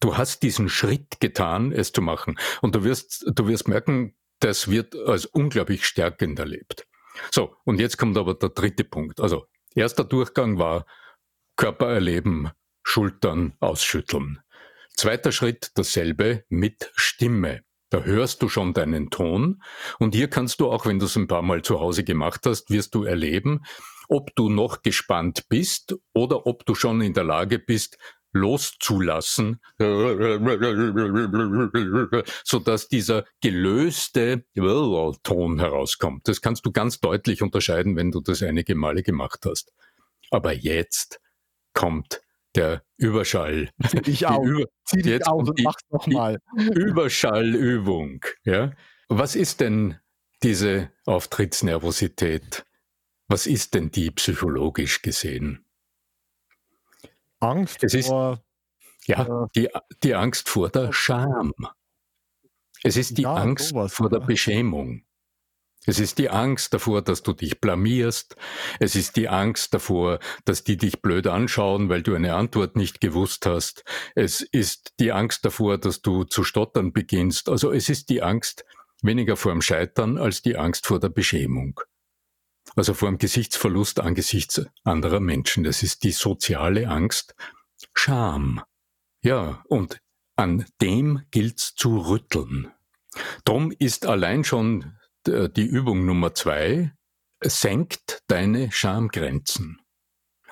du 0.01 0.17
hast 0.17 0.43
diesen 0.43 0.67
Schritt 0.67 1.19
getan, 1.19 1.71
es 1.71 1.93
zu 1.93 2.01
machen. 2.01 2.37
Und 2.61 2.75
du 2.75 2.83
wirst, 2.83 3.25
du 3.33 3.47
wirst 3.47 3.67
merken, 3.67 4.15
das 4.39 4.69
wird 4.69 4.95
als 4.95 5.25
unglaublich 5.25 5.85
stärkend 5.85 6.39
erlebt. 6.39 6.87
So, 7.31 7.55
und 7.65 7.79
jetzt 7.79 7.97
kommt 7.97 8.17
aber 8.17 8.33
der 8.33 8.49
dritte 8.49 8.83
Punkt. 8.83 9.19
Also, 9.19 9.45
erster 9.75 10.03
Durchgang 10.03 10.57
war 10.57 10.85
Körper 11.55 11.89
erleben, 11.89 12.49
Schultern 12.83 13.53
ausschütteln. 13.59 14.39
Zweiter 14.95 15.31
Schritt 15.31 15.71
dasselbe 15.75 16.43
mit 16.49 16.91
Stimme. 16.95 17.63
Da 17.89 18.03
hörst 18.03 18.41
du 18.41 18.49
schon 18.49 18.73
deinen 18.73 19.09
Ton 19.09 19.61
und 19.97 20.13
hier 20.13 20.29
kannst 20.29 20.59
du 20.59 20.69
auch, 20.69 20.85
wenn 20.85 20.99
du 20.99 21.05
es 21.05 21.15
ein 21.15 21.27
paar 21.27 21.41
Mal 21.41 21.63
zu 21.63 21.79
Hause 21.79 22.03
gemacht 22.03 22.41
hast, 22.45 22.69
wirst 22.69 22.93
du 22.93 23.03
erleben, 23.03 23.63
ob 24.07 24.35
du 24.35 24.49
noch 24.49 24.83
gespannt 24.83 25.49
bist 25.49 25.95
oder 26.13 26.45
ob 26.45 26.65
du 26.65 26.75
schon 26.75 27.01
in 27.01 27.13
der 27.13 27.23
Lage 27.23 27.57
bist, 27.57 27.97
loszulassen, 28.31 29.59
so 32.43 32.59
dass 32.59 32.87
dieser 32.87 33.25
gelöste 33.41 34.45
Ton 35.23 35.59
herauskommt. 35.59 36.27
Das 36.27 36.41
kannst 36.41 36.65
du 36.65 36.71
ganz 36.71 36.99
deutlich 36.99 37.41
unterscheiden, 37.41 37.95
wenn 37.95 38.11
du 38.11 38.21
das 38.21 38.43
einige 38.43 38.75
Male 38.75 39.03
gemacht 39.03 39.45
hast. 39.45 39.73
Aber 40.31 40.53
jetzt 40.53 41.19
kommt 41.73 42.21
der 42.55 42.83
Überschall. 42.97 43.69
Zieh 43.87 44.01
dich 44.01 44.25
auf. 44.27 44.45
Über 44.45 44.65
Zieh 44.85 45.01
dich 45.01 45.27
aus 45.27 45.49
und 45.49 45.61
mach's 45.63 45.83
nochmal. 45.89 46.39
Überschallübung. 46.55 48.25
Ja? 48.43 48.71
Was 49.07 49.35
ist 49.35 49.59
denn 49.61 49.97
diese 50.43 50.91
Auftrittsnervosität? 51.05 52.65
Was 53.27 53.45
ist 53.47 53.75
denn 53.75 53.91
die 53.91 54.11
psychologisch 54.11 55.01
gesehen? 55.01 55.65
Angst 57.39 57.83
es 57.83 57.93
ist, 57.93 58.07
vor. 58.07 58.43
Ja, 59.05 59.45
äh, 59.45 59.47
die, 59.55 59.69
die 60.03 60.15
Angst 60.15 60.49
vor 60.49 60.69
der 60.69 60.91
Scham. 60.93 61.53
Es 62.83 62.95
ist 62.97 63.17
die 63.17 63.23
ja, 63.23 63.33
Angst 63.33 63.69
sowas, 63.69 63.93
vor 63.93 64.09
der 64.09 64.19
Beschämung. 64.19 65.03
Es 65.85 65.99
ist 65.99 66.17
die 66.17 66.29
Angst 66.29 66.73
davor, 66.73 67.01
dass 67.01 67.23
du 67.23 67.33
dich 67.33 67.61
blamierst. 67.61 68.35
Es 68.79 68.95
ist 68.95 69.15
die 69.15 69.29
Angst 69.29 69.73
davor, 69.73 70.19
dass 70.45 70.63
die 70.63 70.77
dich 70.77 71.01
blöd 71.01 71.25
anschauen, 71.25 71.89
weil 71.89 72.03
du 72.03 72.13
eine 72.13 72.35
Antwort 72.35 72.75
nicht 72.75 73.01
gewusst 73.01 73.45
hast. 73.45 73.83
Es 74.13 74.41
ist 74.41 74.93
die 74.99 75.11
Angst 75.11 75.45
davor, 75.45 75.77
dass 75.77 76.01
du 76.01 76.25
zu 76.25 76.43
stottern 76.43 76.91
beginnst. 76.91 77.49
Also 77.49 77.71
es 77.71 77.89
ist 77.89 78.09
die 78.09 78.21
Angst 78.21 78.65
weniger 79.01 79.37
vor 79.37 79.53
dem 79.53 79.61
Scheitern 79.61 80.17
als 80.17 80.41
die 80.41 80.57
Angst 80.57 80.85
vor 80.85 80.99
der 80.99 81.09
Beschämung. 81.09 81.79
Also 82.79 82.93
vor 82.93 83.09
dem 83.09 83.17
Gesichtsverlust 83.17 83.99
angesichts 83.99 84.65
anderer 84.85 85.19
Menschen. 85.19 85.65
Das 85.65 85.83
ist 85.83 86.05
die 86.05 86.13
soziale 86.13 86.87
Angst. 86.87 87.35
Scham. 87.93 88.61
Ja, 89.21 89.61
und 89.67 89.99
an 90.37 90.65
dem 90.81 91.23
gilt's 91.29 91.75
zu 91.75 91.97
rütteln. 91.97 92.71
Drum 93.43 93.73
ist 93.77 94.05
allein 94.05 94.45
schon 94.45 94.93
die 95.27 95.65
Übung 95.65 96.05
Nummer 96.05 96.33
zwei, 96.33 96.93
senkt 97.43 98.23
deine 98.27 98.71
Schamgrenzen. 98.71 99.81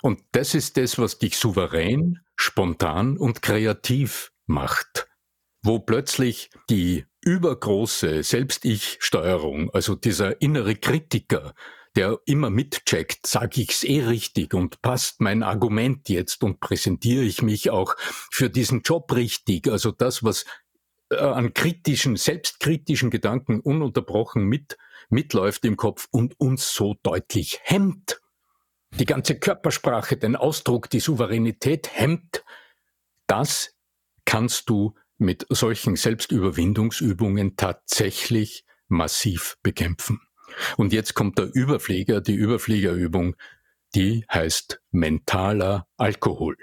Und 0.02 0.20
das 0.34 0.54
ist 0.54 0.76
das, 0.76 1.00
was 1.00 1.20
dich 1.20 1.38
souverän, 1.38 2.20
spontan 2.36 3.18
und 3.18 3.42
kreativ 3.42 4.34
macht, 4.48 5.08
wo 5.64 5.80
plötzlich 5.80 6.50
die 6.70 7.06
übergroße 7.22 8.22
Selbst-Ich-Steuerung, 8.22 9.70
also 9.74 9.96
dieser 9.96 10.42
innere 10.42 10.76
Kritiker, 10.76 11.54
der 11.98 12.20
immer 12.26 12.52
mitcheckt, 12.52 13.26
sage 13.26 13.62
ich's 13.62 13.84
eh 13.84 14.04
richtig 14.04 14.54
und 14.54 14.84
passt 14.84 15.20
mein 15.20 15.42
Argument 15.42 16.08
jetzt 16.10 16.44
und 16.44 16.60
präsentiere 16.60 17.24
ich 17.24 17.42
mich 17.42 17.72
auch 17.72 17.96
für 18.32 18.52
diesen 18.52 18.82
Job 18.82 19.12
richtig, 19.14 19.68
also 19.68 19.92
das, 19.92 20.24
was 20.24 20.46
äh, 21.10 21.16
an 21.16 21.56
kritischen, 21.56 22.16
selbstkritischen 22.16 23.10
Gedanken 23.10 23.62
ununterbrochen 23.62 24.44
mit, 24.44 24.78
mitläuft 25.10 25.66
im 25.66 25.76
Kopf 25.76 26.08
und 26.12 26.40
uns 26.40 26.72
so 26.72 26.96
deutlich 27.02 27.62
hemmt. 27.64 28.22
Die 28.92 29.06
ganze 29.06 29.40
Körpersprache, 29.40 30.18
den 30.18 30.36
Ausdruck, 30.36 30.92
die 30.92 31.00
Souveränität 31.00 31.90
hemmt. 31.96 32.44
Das 33.26 33.76
kannst 34.24 34.70
du 34.70 34.94
mit 35.18 35.48
solchen 35.50 35.96
Selbstüberwindungsübungen 35.96 37.58
tatsächlich 37.58 38.66
massiv 38.88 39.58
bekämpfen. 39.64 40.27
Und 40.78 40.94
jetzt 40.94 41.14
kommt 41.14 41.38
der 41.38 41.50
Überflieger, 41.54 42.22
die 42.22 42.36
Überfliegerübung, 42.36 43.36
die 43.96 44.26
heißt 44.32 44.82
mentaler 44.92 45.88
Alkohol. 45.98 46.56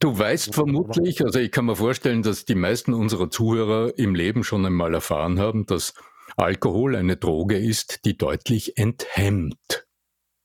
Du 0.00 0.16
weißt 0.16 0.54
vermutlich, 0.54 1.24
also 1.24 1.40
ich 1.40 1.50
kann 1.50 1.64
mir 1.64 1.74
vorstellen, 1.74 2.22
dass 2.22 2.44
die 2.44 2.54
meisten 2.54 2.94
unserer 2.94 3.30
Zuhörer 3.30 3.98
im 3.98 4.14
Leben 4.14 4.44
schon 4.44 4.64
einmal 4.64 4.94
erfahren 4.94 5.40
haben, 5.40 5.66
dass 5.66 5.94
Alkohol 6.36 6.94
eine 6.94 7.16
Droge 7.16 7.58
ist, 7.58 8.04
die 8.04 8.16
deutlich 8.16 8.78
enthemmt. 8.78 9.86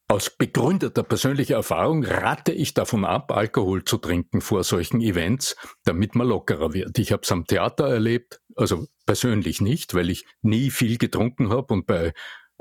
Aus 0.07 0.29
begründeter 0.29 1.03
persönlicher 1.03 1.55
Erfahrung 1.55 2.03
rate 2.03 2.51
ich 2.51 2.73
davon 2.73 3.05
ab, 3.05 3.31
Alkohol 3.31 3.83
zu 3.85 3.97
trinken 3.97 4.41
vor 4.41 4.63
solchen 4.63 5.01
Events, 5.01 5.55
damit 5.85 6.15
man 6.15 6.27
lockerer 6.27 6.73
wird. 6.73 6.99
Ich 6.99 7.11
habe 7.11 7.21
es 7.23 7.31
am 7.31 7.45
Theater 7.45 7.87
erlebt, 7.87 8.41
also 8.55 8.87
persönlich 9.05 9.61
nicht, 9.61 9.93
weil 9.93 10.09
ich 10.09 10.25
nie 10.41 10.71
viel 10.71 10.97
getrunken 10.97 11.49
habe 11.49 11.73
und 11.73 11.85
bei 11.85 12.13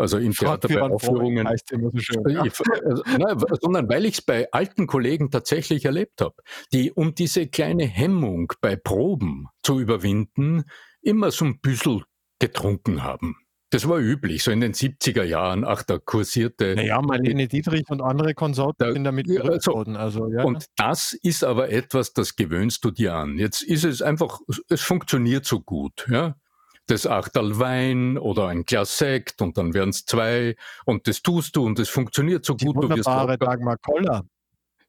also 0.03 0.19
im 0.19 0.33
Theater 0.33 0.69
bei 0.69 0.83
Aufführungen, 0.83 1.47
so 1.47 1.91
schön, 1.99 2.23
ja. 2.29 2.43
also, 2.43 3.03
nein, 3.19 3.39
sondern 3.61 3.89
weil 3.89 4.05
ich 4.05 4.15
es 4.15 4.23
bei 4.23 4.51
alten 4.51 4.89
Kollegen 4.89 5.31
tatsächlich 5.31 5.85
erlebt 5.85 6.21
habe, 6.21 6.35
die 6.73 6.93
um 6.93 7.15
diese 7.15 7.47
kleine 7.47 7.85
Hemmung 7.85 8.53
bei 8.61 8.75
Proben 8.75 9.47
zu 9.63 9.79
überwinden, 9.79 10.65
immer 11.03 11.31
so 11.31 11.45
ein 11.45 11.61
bisschen 11.61 12.03
getrunken 12.41 13.05
haben. 13.05 13.37
Das 13.71 13.89
war 13.89 13.99
üblich, 13.99 14.43
so 14.43 14.51
in 14.51 14.61
den 14.61 14.75
70er 14.75 15.23
Jahren. 15.23 15.65
Ach, 15.65 15.83
da 15.83 15.99
kursierte. 15.99 16.75
Naja, 16.75 17.01
Marlene 17.01 17.49
Dietrich 17.49 17.89
und 17.89 18.03
andere 18.03 18.35
Konsorten 18.35 18.85
da, 18.87 18.93
sind 18.93 19.05
damit 19.05 19.29
gerückt 19.29 19.63
so, 19.63 19.73
worden. 19.73 19.97
Also, 19.97 20.31
ja. 20.31 20.43
Und 20.43 20.67
das 20.77 21.15
ist 21.23 21.43
aber 21.43 21.71
etwas, 21.71 22.13
das 22.13 22.37
gewöhnst 22.37 22.85
du 22.85 22.91
dir 22.91 23.15
an. 23.15 23.39
Jetzt 23.39 23.63
ist 23.63 23.85
es 23.85 24.03
einfach, 24.03 24.41
es 24.69 24.83
funktioniert 24.83 25.47
so 25.47 25.61
gut. 25.61 26.07
Ja? 26.11 26.37
Das 26.87 27.07
Achterl 27.07 27.59
Wein 27.59 28.19
oder 28.19 28.49
ein 28.49 28.65
Glas 28.65 28.99
Sekt 28.99 29.41
und 29.41 29.57
dann 29.57 29.73
werden 29.73 29.91
es 29.91 30.05
zwei 30.05 30.57
und 30.85 31.07
das 31.07 31.23
tust 31.23 31.57
du 31.57 31.65
und 31.65 31.79
es 31.79 31.89
funktioniert 31.89 32.45
so 32.45 32.55
Die 32.55 32.65
gut. 32.65 32.83
Du 32.83 32.89
wirst 32.89 33.07
Dagmar 33.07 33.79
Koller. 33.79 34.25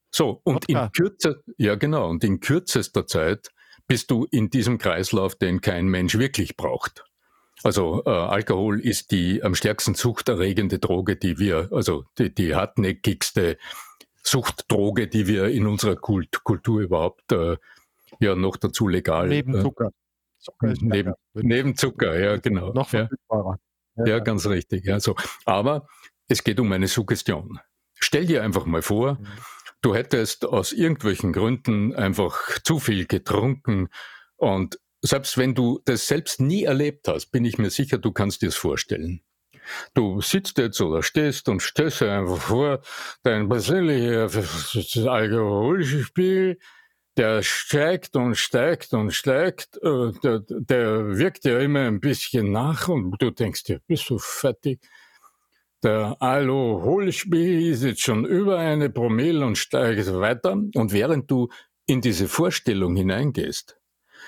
So, 0.10 0.41
und 0.43 0.69
in 0.69 0.91
Kürze, 0.91 1.43
ja 1.58 1.75
genau, 1.75 2.10
und 2.10 2.23
in 2.23 2.39
kürzester 2.39 3.08
Zeit 3.08 3.49
bist 3.88 4.12
du 4.12 4.25
in 4.32 4.49
diesem 4.49 4.77
Kreislauf, 4.77 5.36
den 5.36 5.62
kein 5.62 5.88
Mensch 5.88 6.17
wirklich 6.17 6.56
braucht. 6.56 7.03
Also 7.63 8.03
äh, 8.06 8.10
Alkohol 8.10 8.79
ist 8.79 9.12
die 9.12 9.41
am 9.43 9.56
stärksten 9.56 9.95
suchterregende 9.95 10.79
Droge, 10.79 11.15
die 11.15 11.39
wir, 11.39 11.69
also 11.71 12.06
die, 12.17 12.34
die 12.34 12.56
hartnäckigste 12.56 13.58
Suchtdroge, 14.21 15.08
die 15.08 15.27
wir 15.27 15.47
in 15.47 15.67
unserer 15.67 15.95
Kult, 15.95 16.43
Kultur 16.43 16.82
überhaupt 16.82 17.32
äh, 17.32 17.58
ja 18.19 18.36
noch 18.36 18.58
dazu 18.58 18.88
legal. 18.88 19.29
Neben 19.29 19.56
äh, 19.56 19.62
Zucker. 19.62 19.91
Zucker 20.43 20.73
neben, 20.82 21.13
neben 21.34 21.75
Zucker, 21.75 22.19
ja 22.19 22.38
genau. 22.38 22.73
Noch 22.73 22.89
verfügbarer. 22.89 23.60
Ja, 23.95 24.06
ja, 24.06 24.19
ganz 24.19 24.45
richtig. 24.47 24.86
Ja, 24.86 24.99
so. 24.99 25.15
Aber 25.45 25.88
es 26.27 26.43
geht 26.43 26.60
um 26.60 26.71
eine 26.71 26.88
Suggestion. 26.88 27.60
Stell 27.95 28.25
dir 28.25 28.43
einfach 28.43 28.65
mal 28.65 28.82
vor, 28.82 29.13
mhm. 29.13 29.27
du 29.82 29.95
hättest 29.95 30.45
aus 30.45 30.73
irgendwelchen 30.73 31.32
Gründen 31.34 31.95
einfach 31.95 32.60
zu 32.63 32.79
viel 32.79 33.06
getrunken 33.06 33.89
und 34.36 34.79
selbst 35.01 35.38
wenn 35.38 35.53
du 35.53 35.82
das 35.86 36.08
selbst 36.08 36.39
nie 36.39 36.63
erlebt 36.63 37.08
hast, 37.08 37.27
bin 37.27 37.43
ich 37.43 37.58
mir 37.58 37.69
sicher, 37.69 37.97
du 37.97 38.13
kannst 38.13 38.41
dir 38.41 38.47
es 38.47 38.56
vorstellen. 38.56 39.21
Du 39.93 40.21
sitzt 40.21 40.58
jetzt 40.58 40.82
oder 40.82 41.03
stehst 41.03 41.49
und 41.49 41.62
stellst 41.62 42.01
dir 42.01 42.12
einfach 42.12 42.38
vor, 42.38 42.82
dein 43.23 43.49
persönlicher 43.49 44.29
Alkoholspiel, 45.10 46.58
der 47.17 47.43
steigt 47.43 48.15
und 48.15 48.36
steigt 48.36 48.93
und 48.93 49.12
steigt, 49.12 49.78
äh, 49.84 50.12
der, 50.23 50.39
der 50.47 51.17
wirkt 51.17 51.45
ja 51.45 51.60
immer 51.60 51.82
ein 51.82 51.99
bisschen 51.99 52.52
nach 52.52 52.88
und 52.88 53.21
du 53.21 53.32
denkst 53.32 53.63
dir, 53.63 53.80
bist 53.88 54.10
du 54.10 54.17
fertig? 54.17 54.82
Der 55.84 56.15
Alkoholspiegel 56.21 57.71
ist 57.71 57.84
jetzt 57.84 58.02
schon 58.02 58.26
über 58.26 58.58
eine 58.58 58.89
Promille 58.89 59.45
und 59.45 59.58
steigt 59.58 60.12
weiter. 60.13 60.54
Und 60.54 60.93
während 60.93 61.30
du 61.30 61.49
in 61.86 61.99
diese 61.99 62.30
Vorstellung 62.30 62.95
hineingehst, 62.95 63.78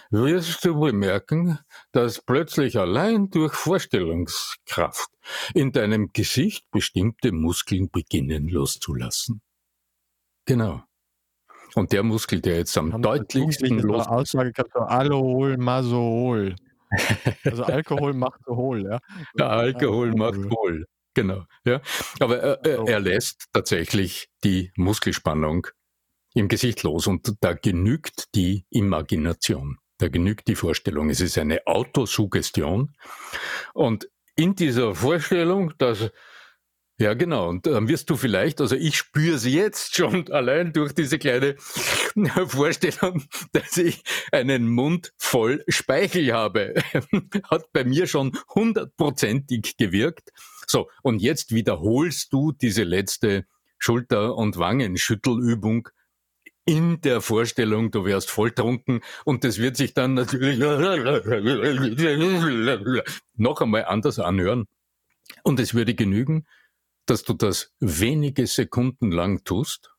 wirst 0.09 0.65
du 0.65 0.79
bemerken, 0.79 1.59
dass 1.93 2.21
plötzlich 2.21 2.77
allein 2.77 3.29
durch 3.29 3.53
Vorstellungskraft 3.53 5.09
in 5.53 5.71
deinem 5.71 6.11
Gesicht 6.11 6.69
bestimmte 6.71 7.31
Muskeln 7.31 7.89
beginnen 7.89 8.49
loszulassen. 8.49 9.41
Genau. 10.45 10.83
Und 11.75 11.91
der 11.91 12.03
Muskel, 12.03 12.41
der 12.41 12.57
jetzt 12.57 12.77
am 12.77 13.01
deutlichsten 13.01 13.79
los... 13.79 14.07
Aussage 14.07 14.53
gehabt, 14.53 14.71
so 14.73 14.79
Alkohol, 14.79 15.57
Masol. 15.57 16.55
Also 17.43 17.63
Alkohol 17.63 18.13
macht 18.13 18.39
so 18.45 18.55
hohl, 18.55 18.83
ja. 18.83 18.99
Der 19.37 19.49
Alkohol 19.49 20.13
macht 20.15 20.37
hohl, 20.49 20.85
genau. 21.13 21.43
Ja. 21.65 21.81
Aber 22.19 22.37
er, 22.37 22.87
er 22.87 22.99
lässt 22.99 23.45
tatsächlich 23.51 24.29
die 24.43 24.71
Muskelspannung 24.77 25.67
im 26.35 26.47
Gesicht 26.47 26.83
los 26.83 27.07
und 27.07 27.33
da 27.41 27.53
genügt 27.53 28.35
die 28.35 28.65
Imagination. 28.69 29.77
Da 29.97 30.09
genügt 30.09 30.47
die 30.47 30.55
Vorstellung. 30.55 31.09
Es 31.09 31.21
ist 31.21 31.37
eine 31.37 31.65
Autosuggestion. 31.65 32.93
Und 33.73 34.09
in 34.35 34.55
dieser 34.55 34.93
Vorstellung, 34.93 35.73
dass 35.77 36.11
ja, 36.97 37.13
genau. 37.13 37.49
Und 37.49 37.65
dann 37.67 37.89
wirst 37.89 38.09
du 38.09 38.15
vielleicht, 38.15 38.61
also 38.61 38.75
ich 38.75 38.95
spüre 38.95 39.35
es 39.35 39.45
jetzt 39.45 39.95
schon 39.95 40.27
allein 40.31 40.71
durch 40.71 40.93
diese 40.93 41.19
kleine 41.19 41.55
Vorstellung, 42.47 43.23
dass 43.51 43.75
ich 43.77 44.01
einen 44.31 44.67
Mund 44.69 45.13
voll 45.17 45.63
Speichel 45.67 46.31
habe. 46.31 46.73
Hat 47.49 47.71
bei 47.73 47.83
mir 47.83 48.07
schon 48.07 48.37
hundertprozentig 48.53 49.75
gewirkt. 49.77 50.31
So, 50.67 50.89
und 51.03 51.21
jetzt 51.21 51.53
wiederholst 51.53 52.31
du 52.31 52.53
diese 52.53 52.83
letzte 52.83 53.45
Schulter- 53.77 54.35
und 54.35 54.57
Wangenschüttelübung 54.57 55.89
in 56.65 57.01
der 57.01 57.21
Vorstellung, 57.21 57.91
du 57.91 58.05
wärst 58.05 58.31
volltrunken 58.31 59.01
und 59.23 59.43
das 59.43 59.59
wird 59.59 59.77
sich 59.77 59.93
dann 59.93 60.15
natürlich 60.15 60.57
noch 63.37 63.61
einmal 63.61 63.85
anders 63.85 64.17
anhören. 64.17 64.65
Und 65.43 65.59
es 65.59 65.73
würde 65.75 65.93
genügen, 65.93 66.47
dass 67.05 67.23
du 67.23 67.33
das 67.33 67.73
wenige 67.79 68.47
Sekunden 68.47 69.11
lang 69.11 69.43
tust 69.43 69.91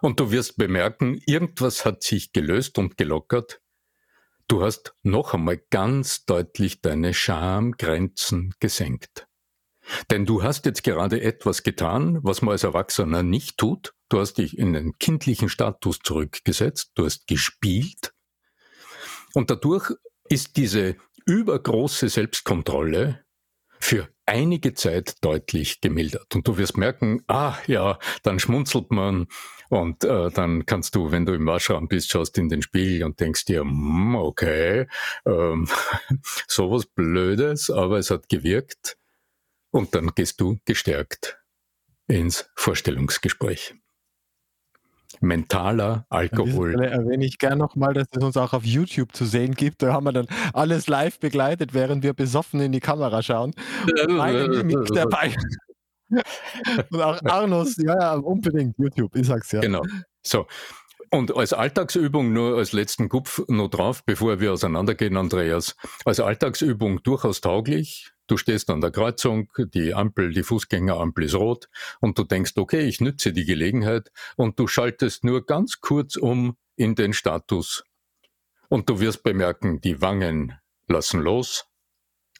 und 0.00 0.20
du 0.20 0.30
wirst 0.30 0.56
bemerken, 0.56 1.20
irgendwas 1.26 1.84
hat 1.84 2.02
sich 2.02 2.32
gelöst 2.32 2.78
und 2.78 2.96
gelockert. 2.96 3.60
Du 4.46 4.62
hast 4.62 4.94
noch 5.02 5.34
einmal 5.34 5.60
ganz 5.70 6.24
deutlich 6.24 6.80
deine 6.80 7.12
Schamgrenzen 7.12 8.54
gesenkt. 8.60 9.26
Denn 10.10 10.26
du 10.26 10.42
hast 10.42 10.66
jetzt 10.66 10.84
gerade 10.84 11.20
etwas 11.20 11.62
getan, 11.62 12.18
was 12.22 12.42
man 12.42 12.52
als 12.52 12.64
Erwachsener 12.64 13.22
nicht 13.22 13.58
tut. 13.58 13.94
Du 14.08 14.20
hast 14.20 14.34
dich 14.34 14.56
in 14.56 14.72
den 14.72 14.98
kindlichen 14.98 15.48
Status 15.48 15.98
zurückgesetzt, 16.02 16.92
du 16.94 17.04
hast 17.04 17.26
gespielt. 17.26 18.12
Und 19.34 19.50
dadurch 19.50 19.92
ist 20.28 20.56
diese 20.56 20.96
übergroße 21.26 22.08
Selbstkontrolle 22.08 23.24
für 23.88 24.06
einige 24.26 24.74
Zeit 24.74 25.24
deutlich 25.24 25.80
gemildert. 25.80 26.34
Und 26.34 26.46
du 26.46 26.58
wirst 26.58 26.76
merken, 26.76 27.22
ah 27.26 27.56
ja, 27.66 27.98
dann 28.22 28.38
schmunzelt 28.38 28.90
man 28.90 29.28
und 29.70 30.04
äh, 30.04 30.30
dann 30.30 30.66
kannst 30.66 30.94
du, 30.94 31.10
wenn 31.10 31.24
du 31.24 31.32
im 31.32 31.46
Waschraum 31.46 31.88
bist, 31.88 32.10
schaust 32.10 32.36
in 32.36 32.50
den 32.50 32.60
Spiegel 32.60 33.04
und 33.04 33.18
denkst 33.18 33.46
dir, 33.46 33.62
hm, 33.62 34.14
okay, 34.14 34.86
ähm, 35.24 35.68
sowas 36.46 36.84
Blödes, 36.84 37.70
aber 37.70 37.96
es 37.96 38.10
hat 38.10 38.28
gewirkt. 38.28 38.98
Und 39.70 39.94
dann 39.94 40.08
gehst 40.14 40.38
du 40.42 40.58
gestärkt 40.66 41.38
ins 42.08 42.50
Vorstellungsgespräch. 42.56 43.74
Mentaler 45.20 46.06
Alkohol. 46.10 46.76
An 46.76 46.82
erwähne 46.82 47.24
ich 47.24 47.38
gerne 47.38 47.56
nochmal, 47.56 47.94
dass 47.94 48.08
es 48.10 48.22
uns 48.22 48.36
auch 48.36 48.52
auf 48.52 48.64
YouTube 48.64 49.14
zu 49.14 49.24
sehen 49.24 49.54
gibt. 49.54 49.82
Da 49.82 49.92
haben 49.92 50.04
wir 50.04 50.12
dann 50.12 50.26
alles 50.52 50.86
live 50.86 51.18
begleitet, 51.18 51.74
während 51.74 52.02
wir 52.02 52.12
besoffen 52.12 52.60
in 52.60 52.72
die 52.72 52.80
Kamera 52.80 53.22
schauen. 53.22 53.52
Und 53.86 54.16
Mimik 54.50 54.86
dabei. 54.94 55.34
Und 56.90 57.02
auch 57.02 57.20
Arnos, 57.24 57.76
ja, 57.78 57.98
ja, 57.98 58.14
unbedingt 58.14 58.76
YouTube, 58.78 59.14
ich 59.14 59.26
sag's 59.26 59.52
ja. 59.52 59.60
Genau. 59.60 59.82
So. 60.22 60.46
Und 61.10 61.34
als 61.34 61.52
Alltagsübung 61.52 62.32
nur 62.32 62.58
als 62.58 62.72
letzten 62.72 63.08
Kupf 63.08 63.42
noch 63.48 63.68
drauf, 63.68 64.04
bevor 64.04 64.40
wir 64.40 64.52
auseinandergehen, 64.52 65.16
Andreas. 65.16 65.74
Als 66.04 66.20
Alltagsübung 66.20 67.02
durchaus 67.02 67.40
tauglich. 67.40 68.12
Du 68.28 68.36
stehst 68.36 68.68
an 68.68 68.82
der 68.82 68.90
Kreuzung, 68.90 69.48
die 69.56 69.94
Ampel, 69.94 70.32
die 70.32 70.42
Fußgängerampel 70.42 71.24
ist 71.24 71.34
rot 71.34 71.68
und 72.00 72.18
du 72.18 72.24
denkst, 72.24 72.52
okay, 72.56 72.82
ich 72.82 73.00
nütze 73.00 73.32
die 73.32 73.46
Gelegenheit 73.46 74.12
und 74.36 74.58
du 74.58 74.66
schaltest 74.68 75.24
nur 75.24 75.44
ganz 75.46 75.80
kurz 75.80 76.16
um 76.16 76.56
in 76.76 76.94
den 76.94 77.14
Status. 77.14 77.84
Und 78.68 78.90
du 78.90 79.00
wirst 79.00 79.22
bemerken, 79.22 79.80
die 79.80 80.02
Wangen 80.02 80.52
lassen 80.86 81.20
los, 81.20 81.66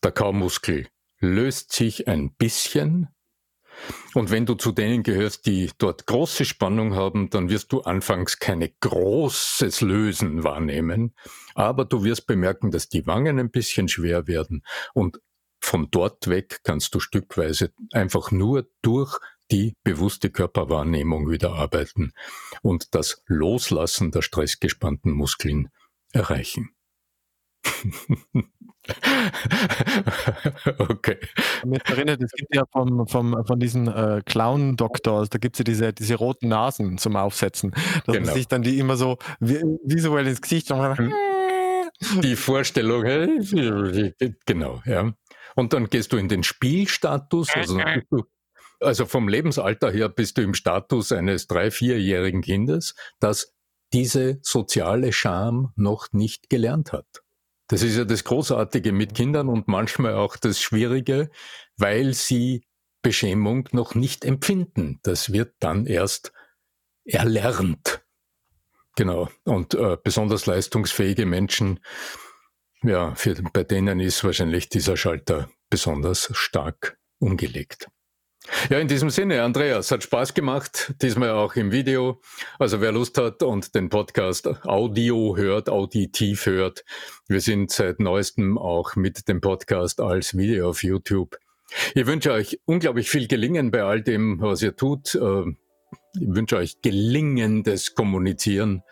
der 0.05 0.12
Kaumuskel 0.12 0.88
löst 1.20 1.72
sich 1.72 2.07
ein 2.07 2.35
bisschen, 2.35 3.09
und 4.14 4.31
wenn 4.31 4.46
du 4.46 4.55
zu 4.55 4.72
denen 4.72 5.03
gehörst, 5.03 5.46
die 5.46 5.70
dort 5.79 6.07
große 6.07 6.44
Spannung 6.44 6.94
haben, 6.94 7.31
dann 7.31 7.48
wirst 7.48 7.72
du 7.72 7.83
anfangs 7.83 8.38
keine 8.38 8.70
großes 8.81 9.81
Lösen 9.83 10.42
wahrnehmen, 10.42 11.14
aber 11.55 11.85
du 11.85 12.05
wirst 12.05 12.27
bemerken, 12.27 12.70
dass 12.70 12.88
die 12.88 13.07
Wangen 13.07 13.38
ein 13.38 13.51
bisschen 13.51 13.88
schwer 13.88 14.27
werden 14.27 14.64
und 14.94 15.20
von 15.68 15.90
dort 15.90 16.28
weg 16.28 16.61
kannst 16.64 16.94
du 16.94 17.00
stückweise 17.00 17.72
einfach 17.92 18.31
nur 18.31 18.66
durch 18.81 19.18
die 19.50 19.76
bewusste 19.85 20.31
Körperwahrnehmung 20.31 21.28
wieder 21.31 21.52
arbeiten 21.52 22.12
und 22.62 22.94
das 22.94 23.22
Loslassen 23.26 24.11
der 24.11 24.22
stressgespannten 24.22 25.12
Muskeln 25.12 25.68
erreichen. 26.12 26.70
okay. 30.78 31.18
Mich 31.66 31.85
erinnert, 31.85 32.22
es 32.22 32.33
gibt 32.33 32.54
ja 32.54 32.64
vom, 32.72 33.07
vom, 33.07 33.44
von 33.46 33.61
diesen 33.61 33.88
äh, 33.88 34.22
Clown-Doktor, 34.24 35.26
da 35.26 35.37
gibt 35.37 35.57
es 35.57 35.59
ja 35.59 35.64
diese, 35.64 35.92
diese 35.92 36.14
roten 36.14 36.48
Nasen 36.48 36.96
zum 36.96 37.16
Aufsetzen, 37.16 37.72
dass 38.07 38.14
genau. 38.14 38.24
man 38.26 38.35
sich 38.35 38.48
dann 38.48 38.62
die 38.62 38.78
immer 38.78 38.96
so 38.96 39.18
visuell 39.38 40.28
ins 40.28 40.40
Gesicht 40.40 40.70
hm. 40.70 41.12
die 42.22 42.37
Vorstellung, 42.37 43.02
genau, 44.46 44.81
ja. 44.87 45.12
Und 45.59 45.73
dann 45.73 45.88
gehst 45.88 46.12
du 46.12 46.18
in 46.18 46.29
den 46.29 46.44
Spielstatus, 46.44 47.49
also, 47.53 47.81
du, 48.11 48.23
also 48.79 49.07
vom 49.07 49.27
Lebensalter 49.27 49.90
her 49.90 50.09
bist 50.09 50.38
du 50.38 50.42
im 50.42 50.55
Status 50.55 51.11
eines 51.11 51.49
drei-, 51.49 51.73
vierjährigen 51.73 52.42
Kindes, 52.42 52.94
das 53.18 53.57
diese 53.92 54.38
soziale 54.42 55.12
Scham 55.12 55.73
noch 55.75 56.12
nicht 56.12 56.49
gelernt 56.49 56.92
hat. 56.92 57.25
Das 57.66 57.83
ist 57.83 57.97
ja 57.97 58.05
das 58.05 58.23
Großartige 58.23 58.92
mit 58.92 59.16
Kindern 59.16 59.49
und 59.49 59.66
manchmal 59.66 60.14
auch 60.14 60.37
das 60.37 60.61
Schwierige, 60.61 61.29
weil 61.77 62.14
sie 62.14 62.64
Beschämung 63.03 63.68
noch 63.73 63.97
nicht 63.97 64.25
empfinden. 64.25 65.01
Das 65.03 65.33
wird 65.33 65.57
dann 65.59 65.87
erst 65.87 66.33
erlernt. 67.05 68.07
Genau. 68.94 69.29
Und 69.42 69.75
äh, 69.75 69.97
besonders 70.05 70.47
leistungsfähige 70.47 71.27
Menschen, 71.27 71.81
ja, 72.83 73.14
für, 73.14 73.35
bei 73.53 73.64
denen 73.64 74.01
ist 74.01 74.23
wahrscheinlich 74.25 74.69
dieser 74.69 74.97
Schalter 74.97 75.51
besonders 75.71 76.31
stark 76.33 76.99
umgelegt. 77.19 77.88
Ja, 78.71 78.79
in 78.79 78.88
diesem 78.88 79.11
Sinne, 79.11 79.43
Andreas, 79.43 79.91
hat 79.91 80.03
Spaß 80.03 80.33
gemacht, 80.33 80.95
diesmal 81.03 81.31
auch 81.31 81.55
im 81.57 81.71
Video. 81.71 82.21
Also 82.59 82.81
wer 82.81 82.93
Lust 82.93 83.19
hat 83.19 83.43
und 83.43 83.75
den 83.75 83.91
Podcast 83.91 84.47
Audio 84.64 85.37
hört, 85.37 85.69
auditiv 85.69 86.47
hört, 86.47 86.85
wir 87.27 87.41
sind 87.41 87.71
seit 87.71 88.01
neuestem 88.01 88.57
auch 88.57 88.97
mit 88.97 89.29
dem 89.29 89.41
Podcast 89.41 90.01
als 90.01 90.37
Video 90.37 90.71
auf 90.71 90.83
YouTube. 90.83 91.37
Ich 91.95 92.07
wünsche 92.07 92.33
euch 92.33 92.59
unglaublich 92.64 93.11
viel 93.11 93.29
Gelingen 93.29 93.71
bei 93.71 93.83
all 93.83 94.03
dem, 94.03 94.41
was 94.41 94.62
ihr 94.62 94.75
tut. 94.75 95.14
Äh, 95.14 95.43
ich 96.14 96.35
wünsche 96.35 96.57
euch 96.57 96.81
gelingendes 96.81 97.95
Kommunizieren 97.95 98.83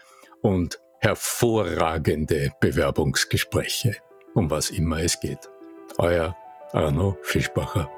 und 0.42 0.78
hervorragende 1.06 2.50
Bewerbungsgespräche, 2.58 3.94
um 4.34 4.50
was 4.50 4.70
immer 4.70 4.98
es 4.98 5.20
geht. 5.20 5.48
Euer 5.98 6.36
Arno 6.72 7.16
Fischbacher. 7.22 7.88